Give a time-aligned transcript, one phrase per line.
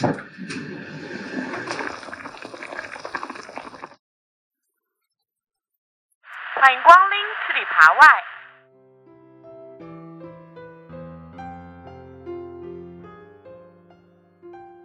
[0.00, 0.06] 欢
[6.72, 8.06] 迎光临吃里扒外。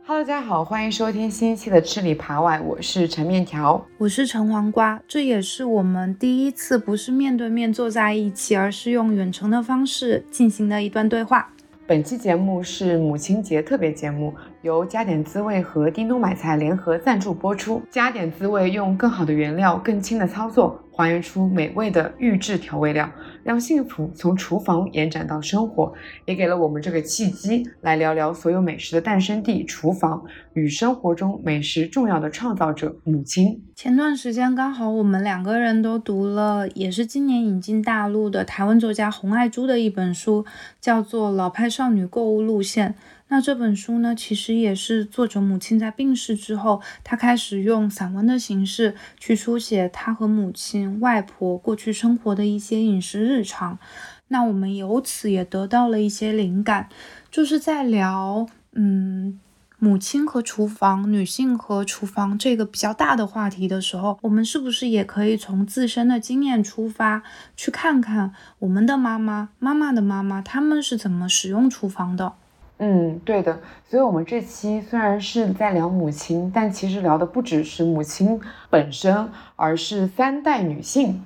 [0.06, 11.52] Hello，大家好，欢迎收听新一期的吃里扒外，我是陈面条，我是陈黄瓜，这也是我们第一次不是面对面坐在一起，而是用远程的方式进行的一段对话。
[11.86, 17.82] 本期节目是母亲节特别节目，由加点滋味和叮咚买菜联合赞助播出。
[17.92, 23.12] 加点滋味用更好的原料、更轻的操作，还原出美味的预制调味料。
[23.44, 25.94] 让幸福从厨房延展到生活，
[26.24, 33.62] 也给了我们这个契机，来聊聊所有美食的诞生地——厨房与生活中美食重要的创造者——母亲。
[33.76, 40.46] 前段时间刚好我们两个人都读了，也是今年引进大陆的台湾作家洪爱珠的一本书，
[40.80, 42.92] 叫做《老派少女购物路线》。
[43.34, 53.80] 那这本书呢，其实也是作者母亲在病逝之后，她开始用散文的形式去书写她和母亲、外婆过去生活的一些饮食日常。
[54.28, 56.90] 那我们由此也得到了一些灵感，
[57.32, 59.40] 就是在聊，嗯，
[59.80, 67.24] 母亲和厨房、女性和厨房这个比较大的话题的时候，我们是不是也可以从自身的经验出发，
[67.58, 72.36] 去看看我们的妈妈、妈妈的妈妈，他们是怎么使用厨房的？
[72.80, 73.60] 嗯，对的。
[73.90, 81.24] 所以，我们这期虽然是在聊母亲，但其实聊的不只是母亲本身，而是三代女性。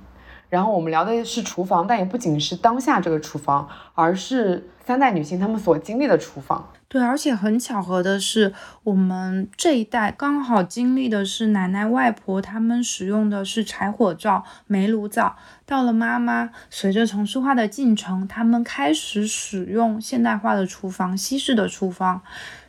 [0.50, 6.72] 然后，我们聊的是厨房，但也不仅是当下这个厨房，而是三代女性她们所经历的厨房。
[6.88, 15.36] 对，而且很巧合的是，我们这一代刚好经历的是奶奶、外婆他们使用的是柴火灶、煤炉灶。
[15.66, 22.22] 到了妈妈，随着城市化的进程，他们开始使用现代化的厨房、西式的厨房。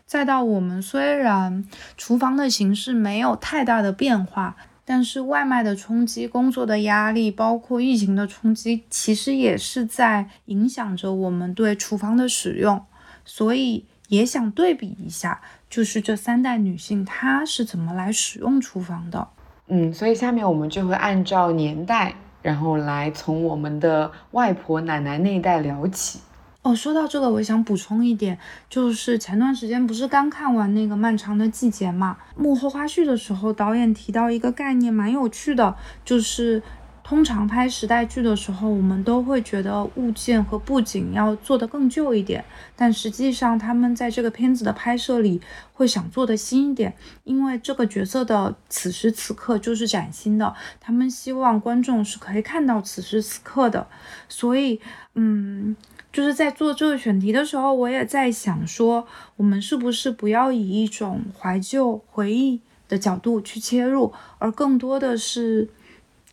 [0.04, 1.64] 再到我们，虽然
[1.96, 4.56] 厨房的形式没有太大的变化，
[4.88, 12.82] 但是外卖的冲击、工作的压力，包括疫情的冲击，其实也是在影响着我们对厨房的使用。
[13.24, 13.84] 所以。
[14.08, 19.28] 也想对比一下，就是这三代女性她是怎么来使用厨房的。
[19.66, 26.20] 嗯，所以下面我们就会按照年代，然后来从我们的外婆、奶奶那一代聊起。
[26.68, 35.74] 哦，说到这个，我想补充一点，就是前段时间不是刚看完那个《漫长的季节》嘛，幕后花絮的时候，导演提到一个概念，蛮有趣的，
[36.04, 36.62] 就是。
[37.08, 42.44] 通常拍时代剧的时候，我们都会觉得物件和布景要做得更旧一点，
[42.76, 45.40] 但实际上他们在这个片子的拍摄里
[45.72, 46.92] 会想做的新一点，
[47.24, 53.86] 因为这个角色的此时此刻就是崭新的，他们希望观众是可以看到此时此刻的，
[54.28, 54.78] 所以，
[55.14, 55.74] 嗯，
[56.18, 59.06] 就是在做这个选题的时候，我也在想说，
[59.36, 65.68] 我们是不是不要以一种怀旧回忆的角度去切入，而更多的是。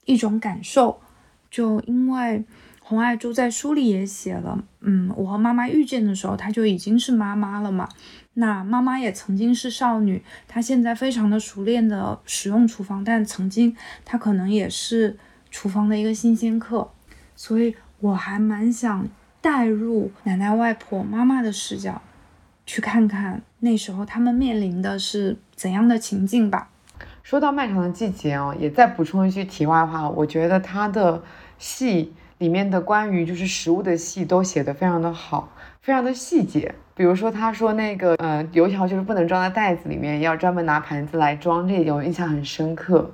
[0.05, 0.99] 一种感受，
[1.49, 2.43] 就因为
[2.79, 7.89] 红爱珠在书里也写了，嗯，我和妈妈遇见的时候，她就已经是妈妈了嘛。
[8.35, 15.17] 那妈妈也曾经是少女，她现在非常的熟练的使用厨房，但曾经她可能也是
[15.49, 16.91] 厨房的一个新鲜客，
[17.35, 19.07] 所以我还蛮想
[19.45, 22.01] 带入奶奶、外婆、妈妈的视角，
[22.65, 26.69] 去看看那时候他们面临的是怎样的情境吧。
[27.21, 31.21] 说到漫长的季节哦，也再补充一句题外话，我觉得他的
[31.59, 36.73] 戏里面的关于就是食物的戏都写得非常的好，非常的细节。
[36.95, 43.11] 比如说他说那个呃油条就是不能装在袋子里面，要专门拿盘子来装，这一点我印象很深刻。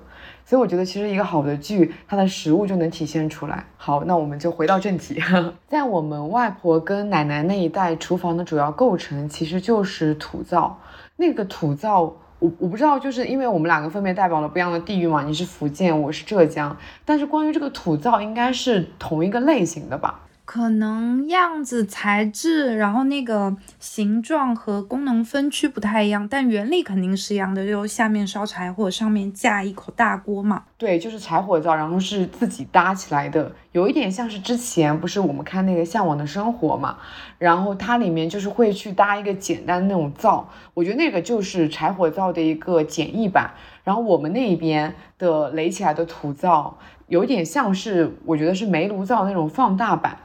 [0.52, 3.64] 所以我觉得其实一个好的剧，它的食物就能体现出来。
[3.78, 5.18] 好，那我们就回到正题，
[5.66, 10.78] 在我们外婆跟奶奶那一代，厨房的主要构成其实就是土灶，
[11.16, 12.02] 那个土灶。
[12.40, 16.76] 我我不知道，就是因为我们两个分别代表了不一样的地域嘛，你是福建，我是浙江，
[17.06, 20.20] 但是关于这个土灶，应该是同一个类型的吧？
[20.54, 30.64] 可能样子、材质，然后那个形状和功能分区不太一样，但原理肯定是一样的，就下面烧柴火，上面架一口大锅嘛。
[30.78, 36.98] 对，就是柴火灶，然后是自己搭起来的，有一点像是之前不是我们看那个《向往的生活》嘛，
[37.38, 43.52] 然后它里面就是会去搭一个简单的那种灶，我觉得那个就是柴火灶的一个简易版，
[43.86, 46.78] 然后我们那边的垒起来的土灶，
[47.08, 50.18] 有点像是我觉得是煤炉灶那种放大版。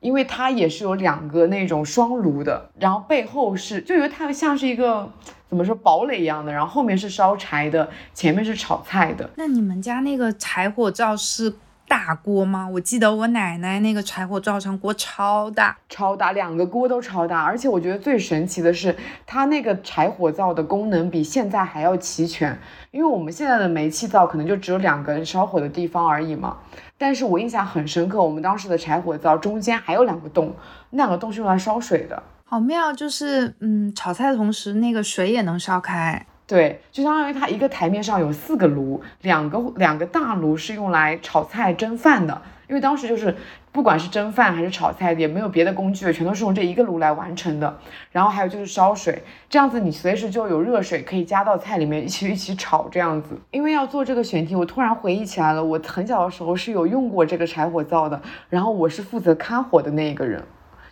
[0.00, 5.10] 因为它也是有两个那种双炉的，然后背后是就觉得它像是一个
[5.48, 9.28] 怎么说堡垒一样的，然后后面是烧柴的，前面是炒菜的。
[9.36, 11.54] 那你们家那个柴火灶是
[11.88, 12.68] 大锅吗？
[12.74, 17.42] 我记得我奶奶那个柴火灶上锅超大，超大，两个锅都超大。
[17.42, 18.94] 而且我觉得最神奇的是，
[19.26, 22.56] 它那个柴火灶的功能比现在还要齐全。
[22.90, 26.58] 因为我们现在的煤气灶可能就只有两个烧火的地方而已嘛。
[26.98, 30.52] 但是我印象很深刻，我们当时的柴火灶中间还有两个洞，
[30.90, 32.22] 那两个洞是用来烧水的。
[32.44, 36.26] 好妙，就是嗯，炒菜的同时那个水也能烧开。
[36.48, 42.42] 对，就相当于它一个台面上有四个炉，两个两个大炉是用来炒菜蒸饭的。
[42.68, 43.34] 因为当时就是
[43.72, 47.78] 不管是蒸饭还是炒菜，也没有别的工具，全都是用这一个炉来完成的。
[48.12, 53.38] 然后还有就是烧水，这样子你随时就有热水可以加到菜里面一起一起炒这样子。
[53.50, 60.42] 因为要做这个选题，我突然回忆起来了，我很小的时候是有用过这个柴火灶的，然后我是负责看火的那一个人。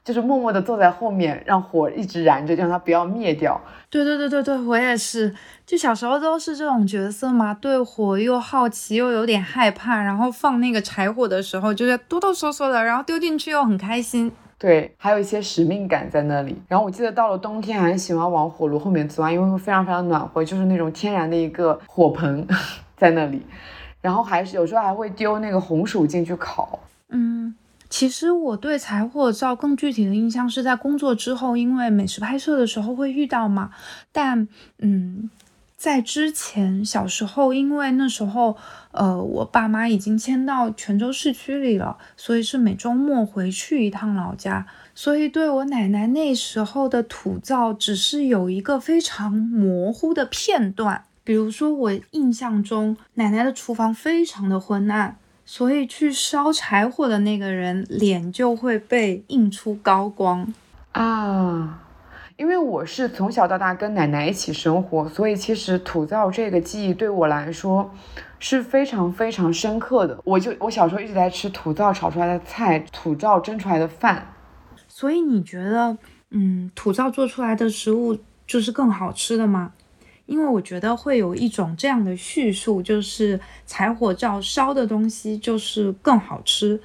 [0.06, 3.60] 就是默默地坐在后面，让火一直燃着，让它不要灭掉。
[3.90, 5.34] 对对对对对，我也是，
[5.66, 14.30] 就小时候都是这种角色嘛，对火又好奇又有点害怕，然后放那个柴火的时候，就是哆哆嗦嗦的，然后丢进去又很开心。
[14.58, 16.56] 对，还有一些使命感在那里。
[16.68, 22.46] 然后我记得到了冬天，还喜欢往火炉后面钻，因为会非常非常暖和，就是那种天然的一个火盆
[22.96, 23.44] 在那里。
[24.00, 26.78] 然后还是有时候还会丢那个红薯进去烤。
[27.08, 27.52] 嗯。
[27.88, 33.70] 其实我对柴火灶更具体的印象是在工作之后，因为美食拍摄的时候会遇到嘛。
[34.12, 34.48] 但
[34.78, 35.30] 嗯，
[35.76, 38.56] 在之前小时候，因为那时候
[38.90, 51.04] 呃我爸妈已经迁到泉州市区里了，所以是每周末回去一趟老家，所以对我奶奶那时候的土灶只是有一个非常模糊的片段。
[51.22, 55.16] 比如说我印象中奶奶的厨房非常的昏暗。
[55.46, 60.52] 所以去烧柴火的那个人脸就会被映出高光
[60.92, 61.84] 啊！
[62.36, 67.90] 因为我是从小到大跟奶奶一起生活，所以其实土灶这个记忆对我来说
[68.38, 70.20] 是非常非常深刻的。
[70.24, 74.34] 我就我小时候一直在吃土灶炒出来的菜，土灶蒸出来的饭。
[74.88, 75.96] 所以你觉得，
[76.30, 79.72] 嗯，土灶做出来的食物就是更好吃的吗？
[80.26, 86.80] 因为我觉得会有一种这样的叙述，就是柴火灶烧的东西就是更好吃。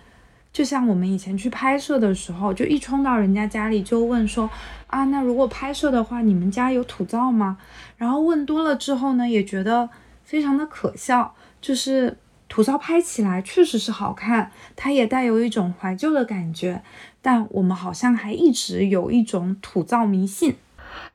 [0.53, 4.49] 就像我们以前去拍摄的时候，就一冲到人家家里就问说
[4.87, 7.57] 啊，那如果拍摄的话，你们家有土灶吗？
[7.97, 9.89] 然后问多了之后呢，也觉得
[10.23, 11.33] 非常的可笑。
[11.61, 12.17] 就是
[12.49, 16.83] 土灶拍起来确实是好看，它也带有一种怀旧的感觉，
[17.21, 20.55] 但我们好像还一直有一种土灶迷信。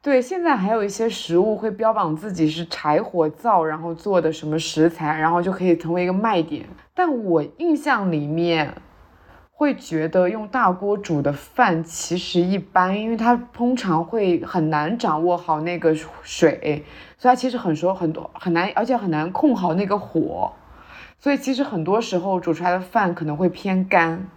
[0.03, 6.65] 对，现在还有一些食物会标榜自己是柴火灶，然后做的什么食材，然后就可以成为一个卖点。
[6.95, 8.75] 但我印象里面
[9.51, 16.85] 会觉得用大锅煮的饭其实一般，因为它通常会很难掌握好那个水，
[17.19, 20.53] 所以它其实很说很多很难，而且很难控好那个火，
[21.19, 24.29] 所以其实很多时候煮出来的饭可能会偏干，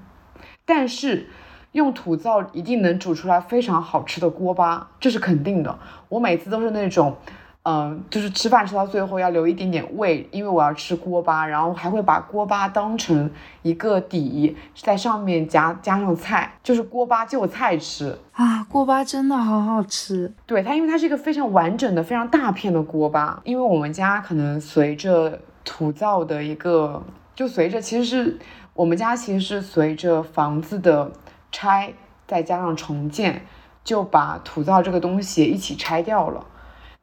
[0.66, 1.28] 但是。
[1.74, 5.78] 用土灶一定能煮出来非常好吃的锅巴，这是肯定的。
[6.08, 7.16] 我每次都是那种，
[7.62, 13.30] 嗯，就是吃饭吃到最后要留一点点胃，因为我要吃锅巴，然后还会把锅巴当成
[13.62, 18.64] 一个底，在上面加加上菜，就是锅巴就菜吃啊。
[18.64, 23.40] 锅巴真的好好吃，对它，因为它是一个非常完整的、非常大片的锅巴。
[23.44, 27.04] 因为我们家可能随着土灶的一个，
[27.36, 28.40] 就随着其实是
[28.74, 31.12] 我们家其实是随着房子的。
[31.52, 31.94] 拆，
[32.28, 33.46] 再加上重建，
[33.84, 36.46] 就把土灶这个东西一起拆掉了。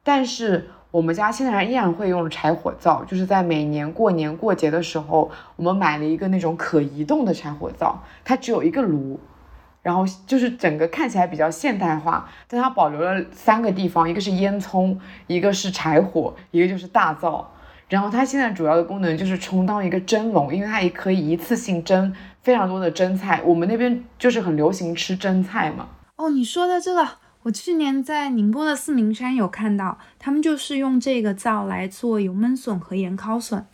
[0.03, 9.19] 但是我们家现在依然会用柴火灶，就是在每年过年过节的时候，我们买了一个那种可移动的柴火灶，它只有一个炉，
[9.81, 17.51] 然后就是整个看起来比较现代化，但它保留了三个地方，一个是烟囱，一个是柴火，一个就是大灶。
[17.89, 22.13] 然后它现在主要的功能就是充当一个蒸笼，因为它也可以一次性蒸
[22.47, 23.41] 非常多的蒸菜。
[23.43, 25.89] 我们那边就是很流行吃蒸菜嘛。
[26.15, 27.05] 哦，你说的这个，
[27.43, 33.65] 我去年在宁波的四明山有看到，他们就是用这个灶来做油焖笋和盐烤笋。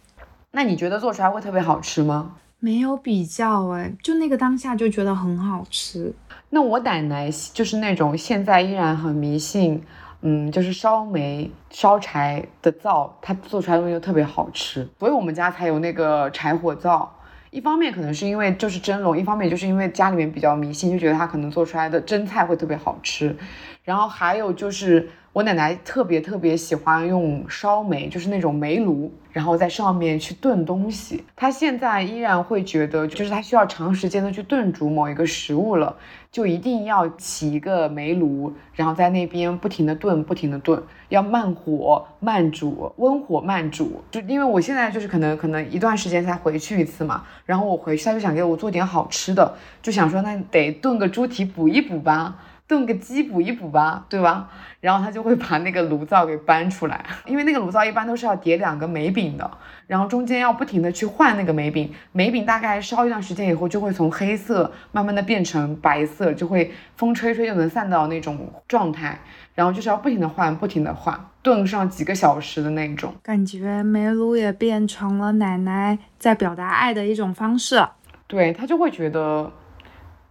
[0.53, 2.31] 那你觉得做出来会特别好吃吗？
[2.57, 6.11] 没有比较哎，就那个当下就觉得很好吃。
[6.49, 9.83] 那我奶奶就是那种现在依然很迷信。
[10.25, 17.13] 嗯，就是烧煤、烧柴的灶，她做出来的东西就特别好吃，所以我们家才有那个柴火灶。
[17.53, 23.37] 一方面可能是因为就是蒸笼，一方面就是因为家里面比较迷信，就觉得他可能做出来的蒸菜会特别好吃。
[23.83, 31.23] 然后还有就是我奶奶特别特别喜欢用烧煤，就是那种煤炉，然后在上面去炖东西。
[31.35, 35.95] 她现在依然会觉得，就是她需要长时间的去炖煮某一个食物了，
[36.31, 44.03] 就一定要起一个煤炉，然后在那边不停的炖，不停的炖，要慢火慢煮，温火慢煮。
[44.11, 52.37] 就因为我现在就是可能可能一段时间才回去一次嘛，然后我回去，她就想给我做点好吃的，就想说那得炖个猪蹄补一补吧。
[52.67, 54.49] 炖个鸡补一补吧，对吧？
[54.79, 59.49] 然后他就会把那个炉灶给搬出来，因为那个炉灶一般都是要叠两个煤饼的，
[59.87, 69.19] 然后中间要不停的去换那个煤饼，煤饼大概烧一段时间以后就会从黑色慢慢的变成白色，就会风吹吹就能散到那种状态，
[69.55, 73.13] 然后就是要不停的换，不停的换，炖上几个小时的那种。
[73.21, 77.85] 感觉煤炉也变成了奶奶在表达爱的一种方式。
[78.27, 79.51] 对他就会觉得。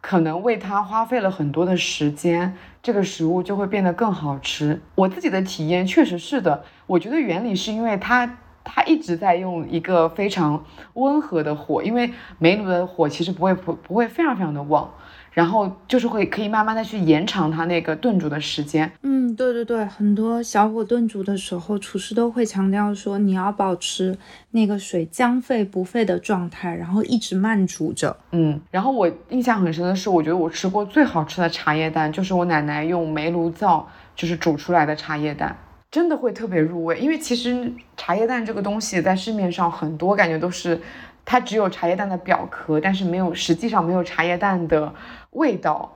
[0.02, 4.82] 可能为它花费了很多的时间，这个食物就会变得更好吃。
[4.96, 14.92] 我自己的体验确实是的，我觉得原理是因为它它一直在用一个非常温和的火，因为煤炉的火其实不会不不会非常非常的旺。
[15.32, 18.90] 然后就是会可以慢慢的去延长它那个炖煮的时间。
[19.02, 24.16] 嗯，对对对，很多小火炖煮的时候，厨师都会强调说你要保持
[24.50, 28.14] 那个水将沸不沸的状态，然后一直慢煮着。
[28.32, 35.56] 嗯，然后我印象很深的是，我觉得我吃过最好吃的茶叶蛋，就是我奶奶用煤炉灶就是煮出来的茶叶蛋，
[35.90, 36.98] 真的会特别入味。
[36.98, 40.78] 因为其实茶叶蛋这个东西在市面上很多，感觉都是。
[41.24, 44.92] 它只有茶叶蛋的表壳，但是没有，实际上没有茶叶蛋的
[45.32, 45.92] 味道，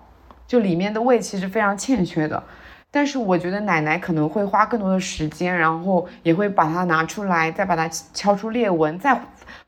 [0.46, 2.42] 就里面的味其实非常欠缺的。
[2.90, 9.20] 但是我觉得奶奶可能会花更多的时间，然后也会把它拿出来，再把它敲出裂纹，再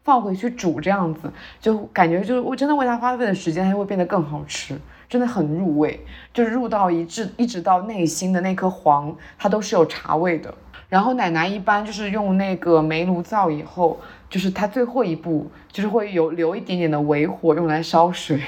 [0.02, 10.54] 放回去煮，这样子就感觉就是我真的为它花费的时间，它就会变得更好吃，真的很入味，就是入到一直一直到内心的那颗黄，它都是有茶味的。
[10.88, 13.98] 然后奶奶一般就是用那个煤炉灶以后。
[14.30, 18.38] 就是它最后一步，就是会有留一点点的微火用来烧水，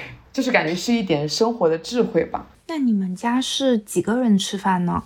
[0.40, 2.46] 就是感觉是一点生活的智慧吧。
[2.68, 5.02] 那你们家是几个人吃饭呢？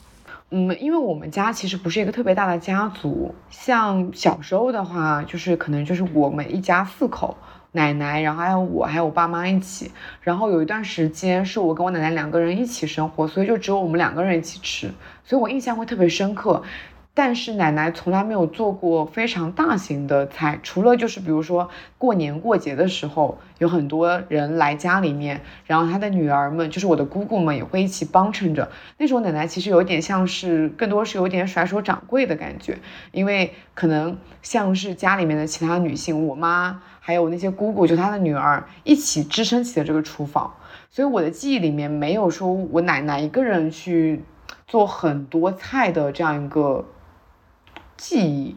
[0.51, 7.37] 嗯，因为我们家其实不是一个特别大的家族，像小时候的话，就是可能就是我们一家四口，
[7.73, 9.91] 奶奶，然后还有我，还有我爸妈一起。
[10.21, 14.89] 然后有一段时间是我跟我奶奶两个人一起生活，所以就只有我们两个人一起吃，
[15.25, 16.63] 所以我印象会特别深刻。
[17.17, 28.69] 但是奶奶从来没有做过非常大型的菜，除了就是比如说过年过节的时候，有很多人来家里面，然后她的女儿们，就是我的姑姑们也会一起帮衬着。
[28.99, 32.79] 那时候奶奶其实有点像是，更多是有点甩手掌柜的感觉，
[33.13, 40.53] 因为可能像是家里面的其他女性，我妈还有那些姑姑，就她的女儿一起支撑起了这个厨房。
[40.91, 44.25] 所以我的记忆里面没有说我奶奶一个人去
[44.67, 46.85] 做很多菜的这样一个。
[47.97, 48.57] 记忆，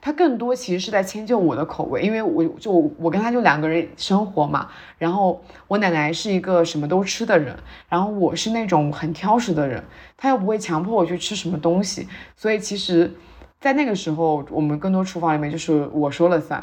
[0.00, 7.56] 他更多其实是在迁就我的口味，因为我就我跟他就两个人生活嘛，然后我奶奶是一个什么都吃的人，
[7.88, 9.84] 然后我是那种很挑食的人，
[10.16, 13.14] 他又不会强迫我去吃什么东西，所以其实，
[13.60, 16.62] 在那个时候，我们更多厨房里面就是我说了算。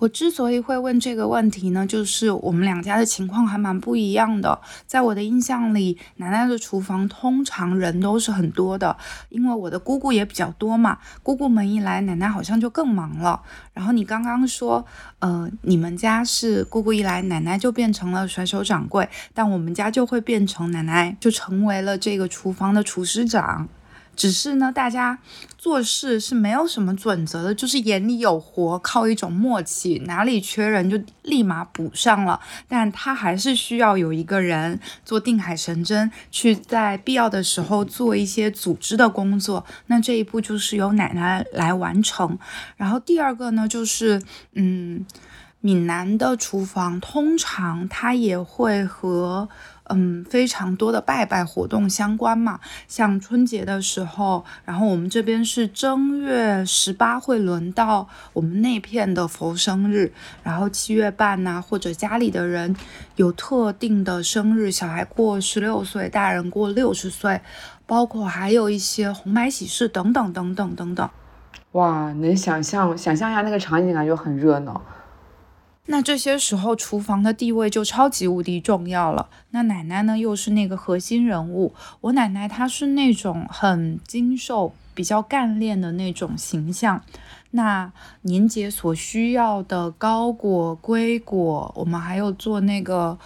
[0.00, 4.58] 我之所以会问这个问题呢，就是我们两家的情况还蛮不一样的。
[4.86, 8.96] 在我的印象里，奶奶的厨房通常人都是很多的，
[9.28, 10.96] 因为我的姑姑也比较多嘛。
[11.22, 13.42] 姑姑们一来，奶奶好像就更忙了。
[13.74, 14.82] 然后你刚刚说，
[15.18, 23.68] 呃，你们家是姑姑一来，奶奶就变成了甩手掌柜，但我们家就会变成奶奶就成为了这个厨房的厨师长。
[24.16, 25.18] 只是呢，大家
[25.56, 32.38] 做事是没有什么准则的，就是眼里有活，靠一种默契，哪里缺人就立马补上了。
[32.68, 39.64] 但他还是需要有一个人做定海神针，去在必要的时候做一些组织的工作。
[39.86, 42.38] 那这一步就是由奶奶来完成。
[42.76, 44.20] 然后第二个呢，就是
[44.52, 45.06] 嗯，
[45.60, 49.48] 闽南的厨房通常它也会和。
[49.92, 60.12] 嗯，非常多的拜拜活动相关嘛，像春节的时候，然后我们这边是正月十八会轮到我们那片的佛生日，
[60.44, 62.74] 然后七月半呐，或者家里的人
[63.16, 67.40] 有特定的生日，小孩过十六岁，大人过六十岁，
[67.86, 71.10] 包括还有一些红白喜事等等等等等等。
[71.72, 74.80] 哇，能想象想象一下那个场景，感觉很热闹。
[75.90, 79.28] 那这些时候，厨房的地位就超级无敌重要了。
[79.50, 81.74] 那奶奶呢，又是那个核心人物。
[82.00, 87.02] 我奶奶她是那种很精瘦、比较干练的那种形象。
[87.50, 87.92] 那
[88.22, 93.18] 年节所需要的糕果、龟果，我们还有做那个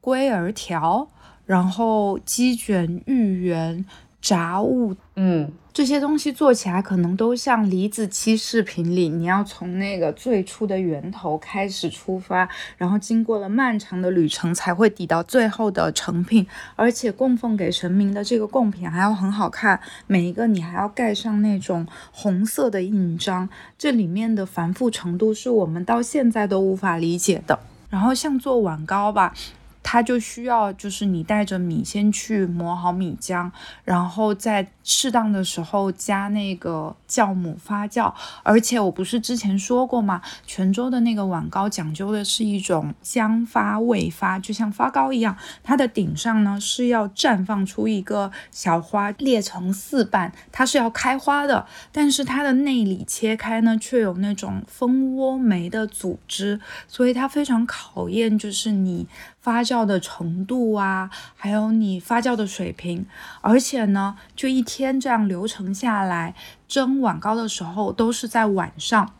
[0.00, 1.08] 龟儿条，
[1.44, 3.84] 然后鸡卷、芋圆、
[4.22, 12.48] 炸物，嗯，这些东西做起来可能都像李子柒视频里，你要从那个最初的源头开始出发，
[12.78, 16.46] 然后经过了漫长的旅程才会抵到最后的成品。
[16.76, 27.58] 而且供奉给神明的这个贡品还要很好看，每一个你还要盖上那种红色的印章，这里面的繁复程度是我们到现在都无法理解的。
[27.90, 29.34] 然后像做碗糕吧。
[29.82, 33.50] 它就需要，就是你带着米先去磨好米浆，
[33.84, 38.12] 然后在适当的时候加那个酵母发酵。
[38.42, 40.22] 而且我不是之前说过吗？
[40.46, 51.66] 泉州的那个碗糕讲究的是一种将发未发，就像发糕一样，它的顶上呢是要绽放出一个小花，裂成四瓣，它是要开花的。
[51.90, 59.06] 但是它的内里切开呢，却有那种蜂窝煤的组织，所以它非常考验，就是你。
[59.42, 63.04] 发酵的程度啊，还有你发酵的水平，
[63.40, 66.34] 而且呢，就一天这样流程下来，
[66.68, 69.12] 蒸碗糕的时候都是在晚上。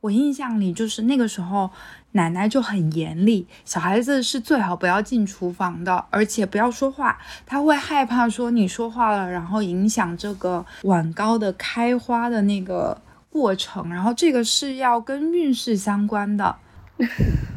[0.00, 1.70] 我印象里就是那个时候，
[2.12, 16.56] 奶奶就很严厉，小孩子是最好不要进厨房的，而且不要说话，他会害怕说你说话了，然后影响这个碗糕的开花的那个过程，然后这个是要跟运势相关的。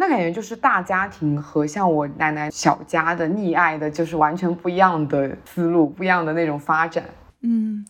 [0.00, 7.02] 那感觉就是大家庭和像我奶奶小家的溺爱的，就是完全不一样的思路，不一样的那种发展。
[7.40, 7.84] 嗯，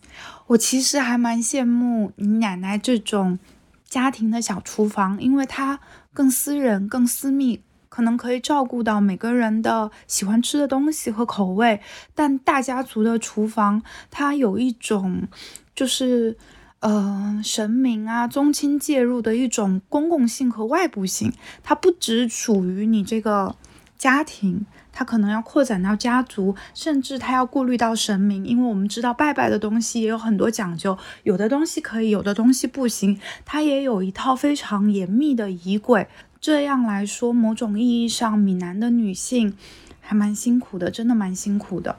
[0.47, 3.37] 我其实还蛮羡慕你奶奶这种
[3.85, 5.79] 家庭的小厨房，因为它
[6.11, 11.79] 更私人、更私密，可能可以照顾到每个人的喜欢吃的东西和口味。
[12.15, 15.27] 但大家族的厨房，它有一种
[15.75, 16.35] 就是。
[16.81, 23.57] 呃，神明啊，宗亲介入的一种公共性和外部性，它不只属于你这个
[23.97, 36.07] 家庭，它可能要扩展到家族，甚至它要顾虑到神明，因为我们知道拜拜的东西也有很多讲究，有的东西可以，有的东西不行，它也有一套非常严密的仪轨。
[36.39, 39.53] 这样来说，某种意义上，闽南的女性
[39.99, 41.97] 还蛮辛苦的，真的蛮辛苦的。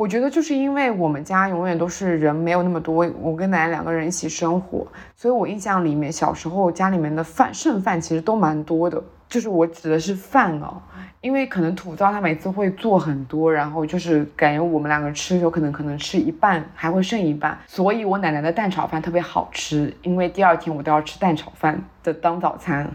[0.00, 10.80] 我觉得就是因为我们家永远都是人没有那么多，我跟奶奶两个人一起生活，所以我印象里面小时候家里面的饭剩饭其实都蛮多的，就是我指的是饭哦，
[11.20, 22.90] 因为可能土灶他每次会做很多，然后就是感觉我们两个吃有可能可能吃一半还会剩一半，所以我奶奶的蛋炒饭特别好吃，因为第二天我都要吃蛋炒饭的当早餐。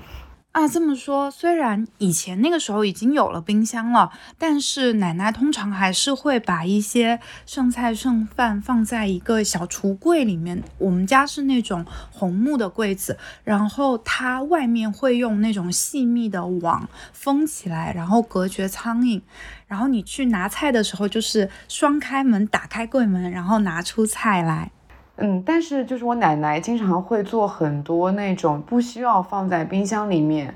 [0.55, 10.63] 啊，这么说，虽然以前那个时候已经有了冰箱了，但是奶奶通常还是会把一些剩菜剩饭放在一个小橱柜里面。
[10.77, 19.21] 我们家是那种红木的柜子，然后它外面会用那种细密的网封起来，然后隔绝苍蝇。
[19.67, 24.71] 然后你去拿菜的时候，就是双开门，打开柜门，然后拿出菜来。
[25.17, 30.53] 嗯，但是就是我奶奶经常会做很多那种不需要放在冰箱里面，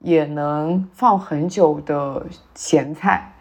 [0.00, 3.32] 也能放很久的咸菜，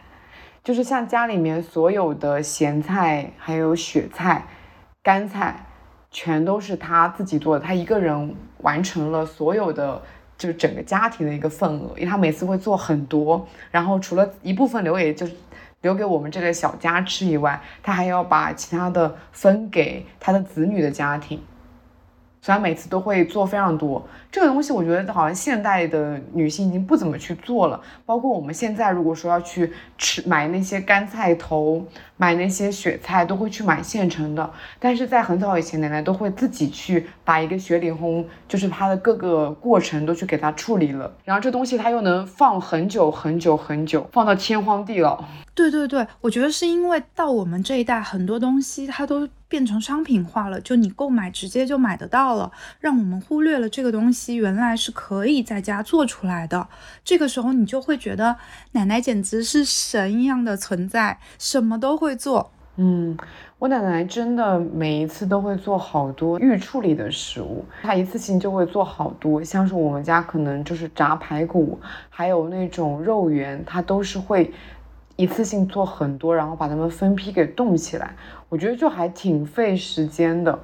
[0.63, 4.45] 就是像家里面所有的咸菜、还有雪菜、
[5.01, 5.65] 干菜，
[6.11, 9.99] 全都是她自己做的，她一个人完成了所有的，
[10.37, 15.33] 就是整个家庭的一个份额，因为她每次会做很多，然后除了一部分留，也就是。
[15.81, 21.41] 留给我们这个小家吃以外，他还要把其他的分给他的子女的家庭。
[22.43, 27.79] 所以每次都会做非常多这个东西，我觉得好像现代的女性已经不怎么去做了。
[28.03, 31.85] 包括我们现在如果说要去吃买那些干菜头、
[32.17, 34.51] 买那些雪菜，都会去买现成的。
[34.79, 41.13] 但是在很早以前，奶奶都会自己去把一个雪里红，就是它的各个过程都去给它处理了。
[41.23, 45.23] 然后这东西它又能放很久很久很久，放到天荒地老。
[45.53, 49.27] 对对对，我觉得是因为到我们这一代，很多东西它都。
[49.51, 56.69] 变成商品化了，就你购买直接就买得到了，让我们忽略了这个东西原来是可以在家做出来的。
[57.03, 58.37] 这个时候你就会觉得
[58.71, 62.49] 奶奶简直是神一样的存在，什么都会做。
[62.77, 63.17] 嗯，
[63.59, 71.77] 我奶奶真的每一次都会做好多预处理的食物，她一次性就会做好多，像是我们家可能就是炸排骨，
[72.09, 74.49] 还有那种肉圆，她都是会。
[75.21, 78.15] 一次性做很多，然后把它们分批给冻起来，
[78.49, 80.57] 我觉得就还挺费时间的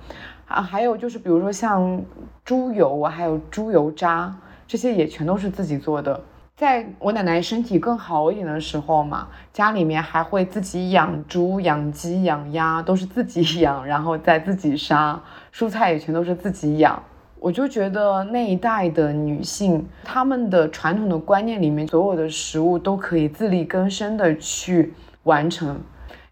[0.47, 0.59] 啊。
[0.59, 2.01] 还有就是，比如说像
[2.43, 6.19] 猪油啊，还有猪油渣，这些也全都是自己做的。
[6.55, 15.21] 在我奶奶身体更好一点的时候嘛，家里面还会自己养猪、养鸡、养鸭，都是自己养，然后再自己杀。
[15.53, 17.03] 蔬菜也全都是自己养。
[17.39, 25.79] 我就觉得那一代的女性，她们的传统的观念里面，所有的食物都可以自力更生的去完成。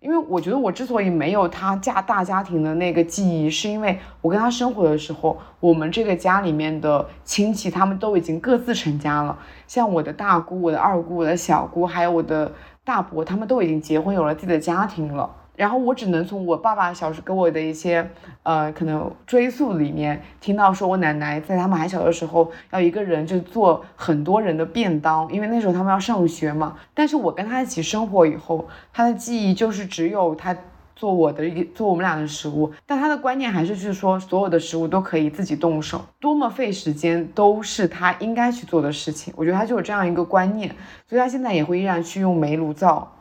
[0.01, 9.37] 因为我觉得我之所以没有她嫁大家庭的那个记忆，是因为我跟她生活的时候，我们这个家里面的亲戚他们都已经各自成家了，
[9.67, 12.51] 像我的大姑、我的二姑、我的小姑，还有我的
[12.83, 15.29] 大伯，他们都已经结婚有了自己的家庭了。
[15.55, 18.09] 然后我只能从我爸爸小时给我的一些，
[18.43, 26.75] 呃，可能追溯里面听到说，我奶奶在他们还小的时候，要一个人就做很多人的便当，因为那时候他们要上学嘛。
[26.93, 30.55] 但是我跟他一起生活以后，他的记忆就是只有他
[30.95, 39.33] 做我的一做我们俩的食物，但他的观念还是就是说，所有的食物都可以自己动手，多么费时间都是他应该去做的事情。
[39.35, 40.69] 我觉得他就有这样一个观念，
[41.07, 43.11] 所以他现在也会依然去用煤炉灶。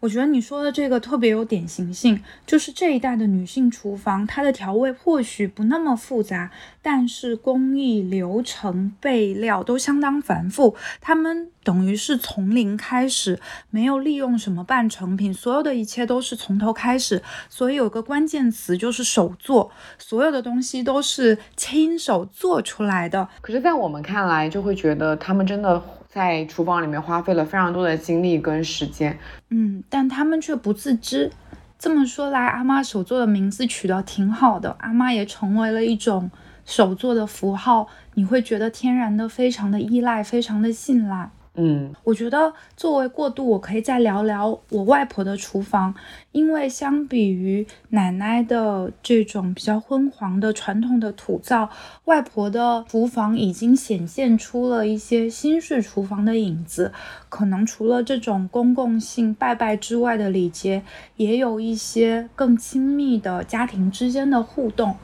[0.00, 6.50] 我觉得你说的这个特别有典型性，就是这一代的女性厨房，它的调味或许不那么复杂，
[6.82, 10.74] 但是工艺流程、备料都相当繁复。
[11.00, 17.22] 她们等于是从零开始，没有利用什么半成品，所有的一切都是从头开始。
[17.48, 23.28] 所以有个关键词就是手做，所有的东西都是亲手做出来的。
[23.40, 25.82] 可是，在我们看来，就会觉得她们真的。
[26.16, 29.18] 在厨房里面花费了非常多的精力跟时间，
[29.50, 31.30] 嗯，但他们却不自知。
[31.78, 36.30] 这么说来，阿妈手作的名字取得挺好的，阿妈也成为了一种
[36.64, 41.28] 手作的符号，你会觉得天然的非常的依赖，非常的信赖。
[41.58, 45.94] 嗯，我觉得作为过渡，我可以再聊聊我外婆的厨房，
[46.32, 51.70] 因为相比于奶奶的这种比较昏黄的传统的土灶，
[52.04, 56.92] 外婆的厨房已经显现出了一些新式厨房的影子。
[57.30, 60.82] 可能除了这种公共性拜拜之外的礼节，
[61.16, 64.94] 也有一些更亲密的家庭之间的互动。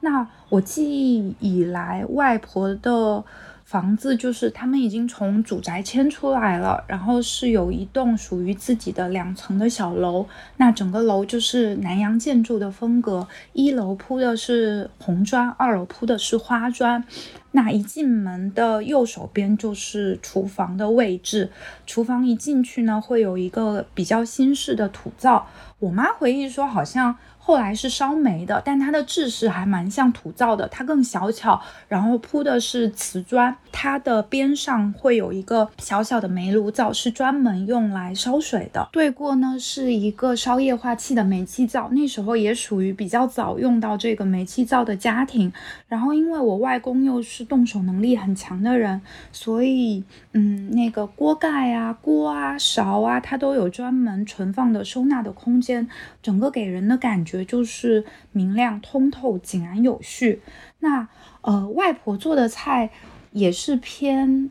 [0.00, 3.24] 那我记忆以来，外婆的。
[3.70, 10.26] 房子就是他们已经从主宅迁出来了，然后是有一栋属于自己的两层的小楼。
[10.56, 17.04] 那整个楼就是南洋建筑的风格，一楼铺的是红砖，二楼铺的是花砖。
[17.52, 21.52] 那一进门的右手边就是厨房的位置，
[21.86, 25.46] 厨房一进去呢，会有一个比较新式的土灶。
[25.78, 27.16] 我妈回忆说，好像。
[27.50, 38.88] 后来是烧煤的，但它的制式还蛮像土灶的，它更小巧，然后铺的是瓷砖，它的边上会有一个小小的煤炉灶，是专门用来烧水的。
[38.92, 45.52] 对过呢是一个烧液化气的煤气灶，那时候也属于比较早用到这个煤气灶的家庭。
[45.88, 55.88] 然后因为我外公又是动手能力很强的人，所以嗯，那个锅盖啊、锅啊、勺啊，它都有专门存放的收纳的空间，
[56.22, 57.44] 整个给人的感觉。
[57.44, 60.40] 就是明亮通透、井然有序。
[60.78, 61.08] 那
[61.40, 62.90] 呃，外婆做的菜
[63.32, 64.50] 也是偏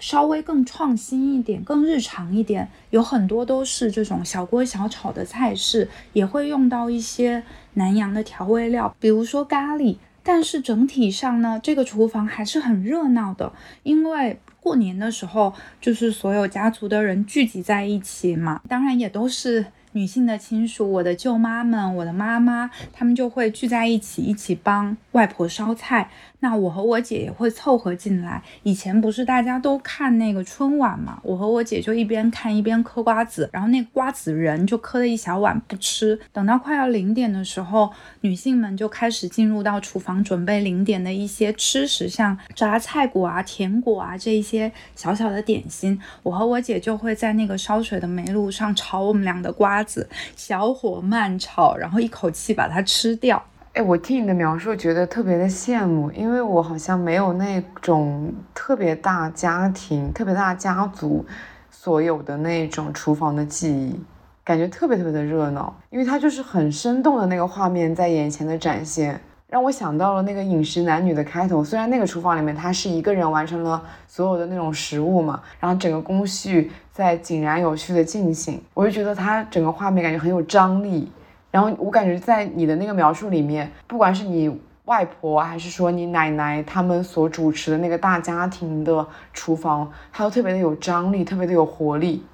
[0.00, 9.96] 稍微更创新一点、更日常一点，有很多都是这种小锅小炒的菜式，也会用到一些南洋的调味料，比如说咖喱。
[10.26, 19.66] 但是整体上呢，这个厨房还是很热闹的，因为过年的时候就是所有家族的人聚集在一起嘛，当然也都是。
[19.94, 26.10] 女性的亲属，我的舅妈们，我的妈妈，他们就会聚在一起，一起帮外婆烧菜。
[26.40, 28.42] 那我和我姐也会凑合进来。
[28.64, 36.18] 以前不是大家都看那个春晚嘛，我和我姐就一边看一边嗑瓜子，然后那瓜子仁就嗑了一小碗不吃。
[36.32, 37.90] 等到快要零点的时候，
[38.22, 45.98] 女性们就开始进入到厨房准备零点的一些吃食，像榨菜果啊、甜果啊这一些小小的点心。
[46.24, 53.40] 我和我姐就会在那个烧水的煤炉上炒我们俩的瓜子，小火慢炒，然后一口气把它吃掉。
[53.74, 61.26] 哎，我听你的描述，觉得特别的羡慕，因为我好像没有那种特别大家庭、特别大家族
[61.70, 64.00] 所有的那种厨房的记忆，
[64.44, 69.20] 感觉特别特别的热闹，因为它就是很生动的那个画面在眼前的展现，
[69.54, 71.62] 让我想到了那个《饮食男女》的开头。
[71.62, 81.08] 虽然那个厨房里面他是一个人完成了所有的那种食物嘛，然后整个工序在井然有序的进行，我就觉得它整个画面感觉很有张力。
[81.52, 92.26] 然后我感觉在你的那个描述里面，不管是你外婆还是说你奶奶他们所主持的那个大家庭的厨房，它都特别的有张力，特别的有活力。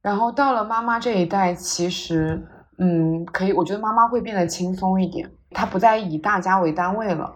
[0.00, 2.42] 然后到了妈妈这一代，其实，
[2.78, 7.34] 嗯，可以，我觉得妈妈会变得轻松一点，他不再以大家为单位了。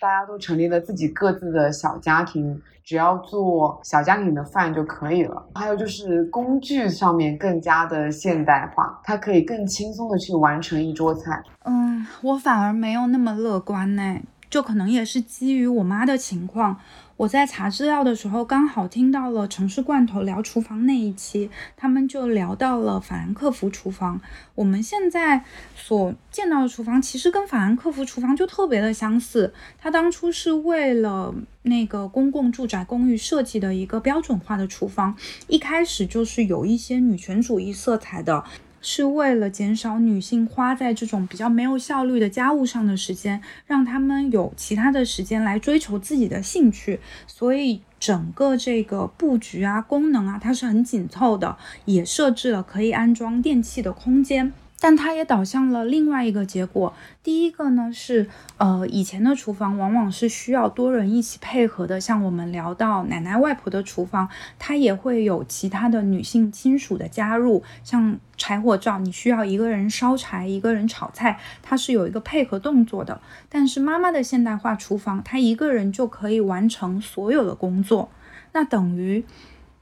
[0.00, 5.46] 大家都成立了自己各自的小家庭，只要做小家庭的饭就可以了。
[5.54, 11.42] 还有就是工具上面更加的现代化，他可以更轻松的去完成一桌菜。
[11.64, 14.18] 嗯，我反而没有那么乐观呢。
[14.50, 16.76] 就可能也是基于我妈的情况。
[17.16, 24.20] 我在查资料的时候，刚好听到了城市罐头聊厨房那一期，他们就聊到了法兰克福厨房。
[24.56, 25.44] 我们现在
[25.76, 29.54] 所见到的厨房，其实跟法兰克福厨房就特别的相似。
[29.78, 38.44] 它当初是为了那个公共住宅公寓设计的一个标准化的厨房，一开始就是有一些女权主义色彩的。
[38.86, 47.00] 是为了减少女性花在这种比较没有效率的家务上的时间，让她们有其他的时间来追求自己的兴趣。
[47.26, 54.52] 所以整个这个布局啊、功能啊，它是很紧凑的，也设置了可以安装电器的空间。
[54.84, 56.92] 但它也导向了另外一个结果。
[57.22, 73.22] 第一个呢是，呃，以前的厨房往往是需要多人一起配合的，像我们聊到奶奶外婆的厨房，它也会有其他的女性亲属的加入，像柴火灶，你需要一个人烧柴，一个人炒菜，它是有一个配合动作的。
[73.48, 78.10] 但是妈妈的现代化厨房，她一个人就可以完成所有的工作，
[78.52, 79.24] 那等于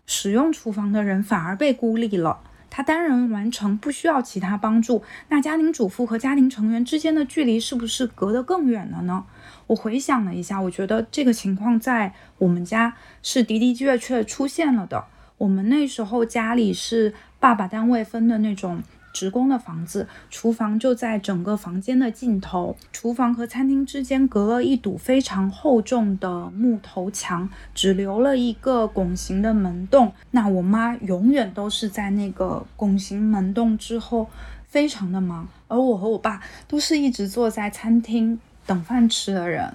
[0.06, 2.38] 使用厨房的人反而被孤立了。
[2.74, 5.02] 他单人完成，不需要其他帮助。
[5.28, 9.26] 那家庭主妇和家庭成员之间的距离是不是隔得更远了呢？
[9.66, 15.04] 我回想了一下，我觉得这个情况在我们家是的的确确出现了的。
[15.36, 18.82] 我们那时候家里是爸爸单位分的那种。
[19.12, 22.76] 职工的房子，厨房就在整个房间的尽头。
[22.92, 30.12] 厨房和餐厅之间隔了一堵非常厚重的木头墙，只留了一个拱形的门洞。
[30.30, 34.28] 那我妈永远都是在那个拱形门洞之后，
[34.66, 35.46] 非常的忙。
[35.68, 39.72] 而我和我爸都是一直坐在餐厅等饭吃的人。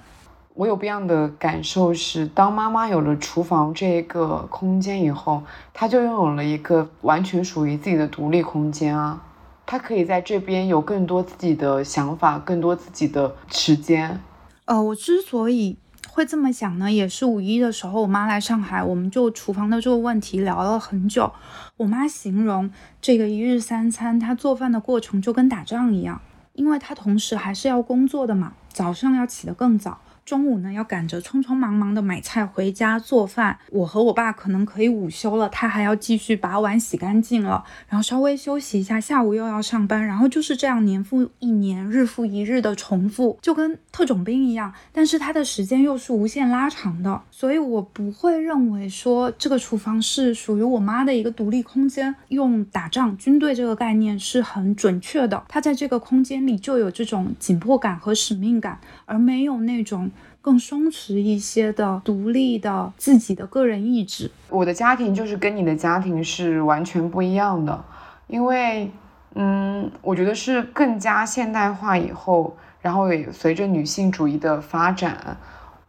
[0.54, 9.22] 我有不一样的感受是，当妈妈有了厨房这个空间以后，她就拥有了一个完全属于自己的独立空间啊。
[9.70, 14.18] 他可以在这边有更多自己的想法，更多自己的时间。
[14.64, 15.76] 呃，我之所以
[16.08, 21.30] 会这么想呢，也是五一的时候，我妈来上海，我们就厨房的这个问题聊了很久。
[21.76, 22.70] 我妈形容
[23.02, 26.22] 这个一日三餐，她做饭的过程就跟打仗一样，
[26.54, 29.98] 因为她同时还是要工作的嘛，早上要起得更早。
[30.28, 33.58] 中午呢，要赶着匆匆忙忙的买菜回家做饭。
[33.70, 44.70] 我和我爸可能可以午休了，他还要继续把碗洗干净了，然后稍微休息一下，下午又要上班，然后就是这样年复一年，日复一日的重复，就跟特种兵一样。
[44.92, 52.14] 但是他的时间又是无限拉长的，所以我不会认为说这个厨房是属于我妈的一个独立空间。
[52.28, 60.10] 用打仗军队这个概念是很准确的，他在这个空间里就有这种紧迫感和使命感，而没有那种。
[60.40, 64.30] 更松弛一些的独立的自己的个人意志。
[64.48, 67.84] 我的家庭就是跟你的家庭是完全不一样的，
[68.26, 68.90] 因为，
[69.34, 75.36] 嗯，我觉得是更加现代化以后，然后也随着女性主义的发展。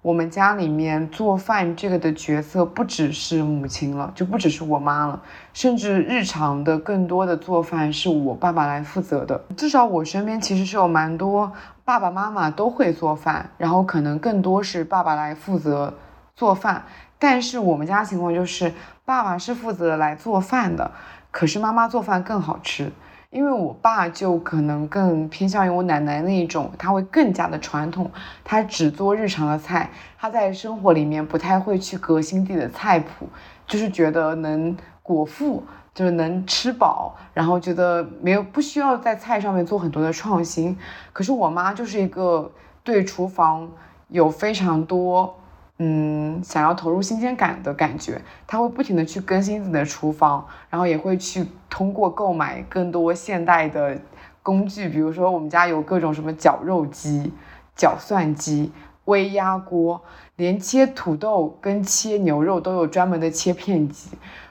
[0.01, 9.43] 我们家里面做饭这个的角色不只是母亲了，就不只是我妈了，甚至日常的更多的做饭是我爸爸来负责的。
[9.57, 11.51] 至少我身边其实是有蛮多
[11.89, 15.91] 爸爸妈妈都会做饭，然后可能更多是爸爸来负责
[16.35, 16.83] 做饭。
[17.17, 18.71] 但是我们家情况就是
[19.05, 20.91] 爸爸是负责来做饭的，
[21.31, 22.91] 可是妈妈做饭更好吃。
[23.31, 28.11] 因为我爸就可能更偏向于我奶奶那一种，他会更加的传统，
[28.43, 33.27] 他只做日常的菜，他在生活里面不太会去革新自己的菜谱，
[33.65, 34.77] 就是觉得能
[35.15, 40.77] 果腹，就是能吃饱，然后觉得没有不需要在菜上面做很多的创新。
[41.11, 42.51] 可是我妈就是一个
[42.83, 43.69] 对厨房
[44.09, 45.35] 有非常多。
[45.81, 53.97] 嗯，想要投入新鲜感的感觉，他会不停的去更新自己的厨房，然后也会去通过购买更多现代的
[54.43, 57.31] 工具，比如说我们家有各种什么绞肉机、
[57.77, 58.73] 绞蒜机、
[59.05, 60.01] 微压锅，
[60.35, 64.09] 连切土豆跟切牛肉都有专门的切片机。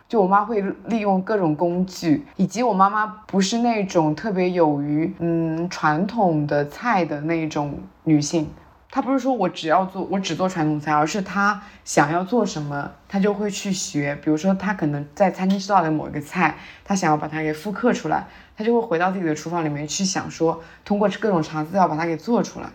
[0.09, 8.51] 就我妈会利用各种工具，以及我妈妈不是那种特别有于嗯传统的菜的那种女性。
[8.91, 14.19] 他不是说我只要做，我只做传统菜，而是他想要做什么，他就会去学。
[14.25, 22.71] 比如说，他可能在餐厅吃到的某一个菜，他想要把它给复刻出来，他就会回到自己的厨房里面去想说，通过各种查资料把它给做出来。